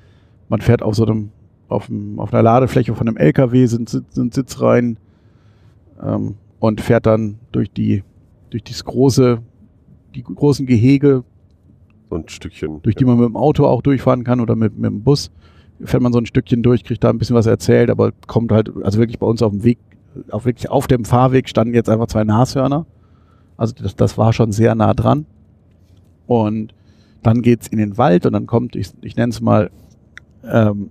man 0.50 0.62
fährt 0.62 0.82
auf 0.84 0.96
so 0.96 1.06
einem, 1.06 1.30
auf, 1.68 1.88
dem, 1.88 2.20
auf 2.20 2.34
einer 2.34 2.44
Ladefläche 2.44 2.94
von 2.96 3.08
einem 3.08 3.18
LKW, 3.18 3.66
sind, 3.66 3.90
Sitz- 3.90 4.14
sind 4.14 4.34
Sitzreihen 4.34 4.98
ähm, 6.02 6.36
und 6.60 6.82
fährt 6.82 7.06
dann 7.06 7.40
durch 7.52 7.72
die, 7.72 8.04
durch 8.50 8.64
dieses 8.64 8.84
große, 8.86 9.40
die 10.16 10.24
großen 10.24 10.66
Gehege 10.66 11.24
ein 12.10 12.28
Stückchen. 12.28 12.82
durch 12.82 12.96
die 12.96 13.06
man 13.06 13.18
mit 13.18 13.28
dem 13.28 13.36
Auto 13.36 13.66
auch 13.66 13.82
durchfahren 13.82 14.24
kann 14.24 14.40
oder 14.40 14.56
mit, 14.56 14.78
mit 14.78 14.90
dem 14.90 15.04
Bus. 15.04 15.32
Fährt 15.84 16.02
man 16.02 16.14
so 16.14 16.20
ein 16.20 16.26
Stückchen 16.26 16.64
durch, 16.64 16.84
kriegt 16.84 17.04
da 17.04 17.10
ein 17.10 17.20
bisschen 17.20 17.36
was 17.36 17.46
erzählt, 17.46 17.90
aber 17.90 18.12
kommt 18.28 18.52
halt, 18.52 18.72
also 18.84 19.00
wirklich 19.00 19.20
bei 19.20 19.28
uns 19.28 19.42
auf 19.44 19.52
dem 19.52 19.64
Weg, 19.64 19.78
auf 20.32 20.46
wirklich 20.46 20.70
auf 20.70 20.88
dem 20.88 21.06
Fahrweg 21.06 21.48
standen 21.50 21.74
jetzt 21.74 21.90
einfach 21.90 22.08
zwei 22.08 22.24
Nashörner. 22.24 22.86
Also 23.58 23.76
das, 23.76 23.96
das 23.96 24.18
war 24.18 24.34
schon 24.34 24.52
sehr 24.52 24.74
nah 24.74 24.94
dran. 24.94 25.26
Und 26.26 26.74
dann 27.24 27.42
geht's 27.42 27.68
in 27.68 27.78
den 27.78 27.98
Wald 27.98 28.26
und 28.26 28.34
dann 28.34 28.48
kommt, 28.48 28.76
ich, 28.76 28.92
ich 29.02 29.16
nenne 29.16 29.32
es 29.32 29.42
mal, 29.42 29.70
ähm, 30.46 30.90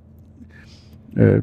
äh, 1.14 1.38
äh, 1.38 1.42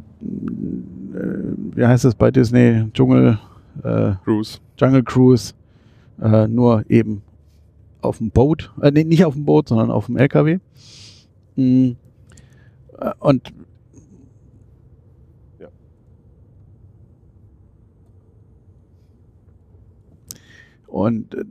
wie 1.76 1.86
heißt 1.86 2.06
es 2.06 2.16
bei 2.16 2.32
Disney? 2.32 2.86
Dschungel, 2.94 3.40
äh, 3.84 4.14
Cruise. 4.24 4.60
Jungle 4.78 5.04
Cruise, 5.04 5.54
äh, 6.22 6.48
nur 6.48 6.84
eben 6.90 7.22
auf 8.02 8.18
dem 8.18 8.30
Boot, 8.32 8.72
äh, 8.82 8.92
nee, 8.92 9.04
nicht 9.04 9.26
auf 9.26 9.34
dem 9.34 9.46
Boot, 9.46 9.70
sondern 9.70 9.92
auf 9.92 10.08
dem 10.08 10.18
LKW. 10.18 10.60
Mm, 11.56 11.92
äh, 13.00 13.12
und 13.20 13.54
Ja. 15.60 15.68
Und 20.88 21.34
äh, 21.34 21.44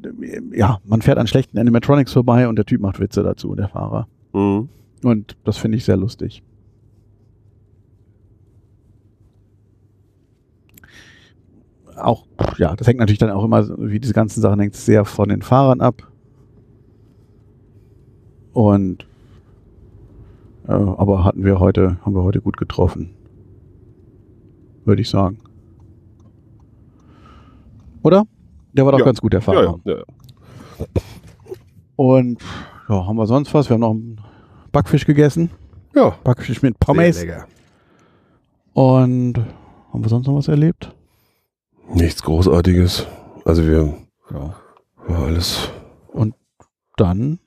ja, 0.57 0.79
man 0.85 1.03
fährt 1.03 1.19
an 1.19 1.27
schlechten 1.27 1.59
Animatronics 1.59 2.13
vorbei 2.13 2.49
und 2.49 2.57
der 2.57 2.67
Typ 2.67 2.81
macht 2.81 3.01
Witze 3.01 3.23
dazu, 3.23 3.55
der 3.55 3.69
Fahrer. 3.69 4.07
Mhm. 4.33 4.69
Und 5.03 5.37
das 5.45 5.59
finde 5.59 5.79
ich 5.79 5.85
sehr 5.85 5.97
lustig. 5.97 6.43
Auch, 11.97 12.27
ja, 12.59 12.75
das 12.77 12.87
hängt 12.87 12.99
natürlich 13.01 13.19
dann 13.19 13.31
auch 13.31 13.45
immer, 13.45 13.69
wie 13.79 14.01
diese 14.01 14.15
ganzen 14.15 14.41
Sachen 14.41 14.61
hängt 14.61 14.75
sehr 14.75 15.05
von 15.05 15.29
den 15.29 15.43
Fahrern 15.43 15.81
ab. 15.81 16.09
Und 18.53 19.07
äh, 20.69 20.73
aber 20.73 21.25
hatten 21.25 21.45
wir 21.45 21.59
heute, 21.59 21.97
haben 22.05 22.15
wir 22.15 22.23
heute 22.23 22.41
gut 22.41 22.57
getroffen. 22.57 23.15
Würde 24.85 25.03
ich 25.03 25.09
sagen. 25.11 25.39
Oder? 28.03 28.25
Der 28.73 28.85
war 28.85 28.93
doch 28.93 28.99
Ja. 29.01 29.05
ganz 29.05 29.21
gut, 29.21 29.33
der 29.33 29.41
Fahrer. 29.43 29.79
ja, 29.85 29.93
ja. 29.97 30.03
Und 31.97 32.39
ja, 32.89 33.07
haben 33.07 33.17
wir 33.17 33.27
sonst 33.27 33.53
was? 33.55 33.69
Wir 33.69 33.75
haben 33.75 33.81
noch 33.81 33.91
einen 33.91 34.21
Backfisch 34.73 35.05
gegessen. 35.07 35.51
ja. 35.95 36.11
Backfisch 36.25 36.63
mit 36.63 36.75
Sehr 36.75 36.79
Pommes. 36.87 37.21
lecker. 37.21 37.47
Und 38.73 39.35
haben 39.93 40.03
wir 40.05 40.09
sonst 40.09 40.27
noch 40.27 40.35
was 40.35 40.49
erlebt? 40.49 40.95
Nichts 41.95 42.23
Großartiges. 42.23 43.07
Also 43.45 43.67
wir 43.67 43.95
Ja. 44.31 44.55
war 45.09 45.23
alles. 45.25 45.69
Dann 46.99 47.39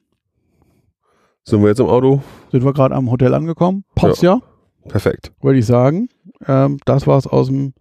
Sind 1.44 1.62
wir 1.62 1.70
jetzt 1.70 1.80
im 1.80 1.86
Auto? 1.86 2.24
sind 2.52 2.66
wir 2.66 2.74
gerade 2.74 2.96
am 2.96 3.12
Hotel 3.12 3.36
angekommen. 3.36 3.84
Passt 3.94 4.24
ja, 4.24 4.42
Perfekt. 4.90 5.32
würde 5.42 5.60
ich 5.60 5.66
sagen. 5.68 6.10
Ähm, 6.48 6.80
das 6.86 7.06
war 7.06 7.20
es 7.20 7.28
aus 7.28 7.48
dem 7.48 7.74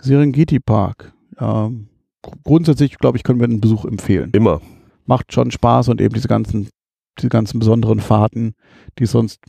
Serengeti 0.00 0.60
Park. 0.60 1.12
Ähm, 1.40 1.88
gr- 2.22 2.36
grundsätzlich, 2.44 2.96
glaube 2.98 3.18
ich, 3.18 3.24
können 3.24 3.40
wir 3.40 3.48
den 3.48 3.60
Besuch 3.60 3.84
empfehlen. 3.84 4.30
Immer. 4.32 4.60
Macht 5.06 5.32
schon 5.32 5.50
Spaß 5.50 5.88
und 5.88 6.00
eben 6.00 6.14
diese 6.14 6.28
ganzen, 6.28 6.68
diese 7.18 7.28
ganzen 7.28 7.58
besonderen 7.58 7.98
Fahrten, 7.98 8.54
die 9.00 9.04
es 9.04 9.10
sonst 9.10 9.40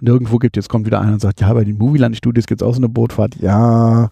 nirgendwo 0.00 0.38
gibt. 0.38 0.56
Jetzt 0.56 0.70
kommt 0.70 0.86
wieder 0.86 1.02
einer 1.02 1.12
und 1.12 1.20
sagt, 1.20 1.42
ja, 1.42 1.52
bei 1.52 1.64
den 1.64 1.76
Movieland-Studios 1.76 2.46
gibt 2.46 2.62
es 2.62 2.66
auch 2.66 2.72
so 2.72 2.80
eine 2.80 2.88
Bootfahrt. 2.88 3.36
Ja, 3.36 4.10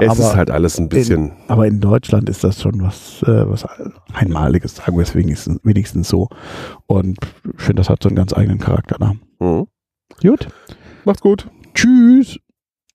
Es 0.00 0.08
aber, 0.08 0.20
ist 0.20 0.36
halt 0.36 0.50
alles 0.50 0.78
ein 0.78 0.88
bisschen. 0.88 1.32
aber 1.48 1.66
in 1.66 1.80
Deutschland 1.80 2.28
ist 2.28 2.42
das 2.44 2.62
schon 2.62 2.82
was, 2.82 3.22
äh, 3.24 3.48
was 3.48 3.66
Einmaliges, 4.14 4.76
sagen 4.76 4.96
wir 4.96 5.02
es 5.02 5.14
wenigstens, 5.14 5.60
wenigstens 5.64 6.08
so. 6.08 6.28
Und 6.86 7.18
ich 7.56 7.62
finde, 7.62 7.80
das 7.80 7.90
hat 7.90 8.02
so 8.02 8.08
einen 8.08 8.16
ganz 8.16 8.32
eigenen 8.32 8.58
Charakter. 8.58 8.96
Da. 8.98 9.12
Mhm. 9.38 9.66
Gut, 10.22 10.48
Macht's 11.04 11.20
gut. 11.20 11.48
tschüss. 11.74 12.38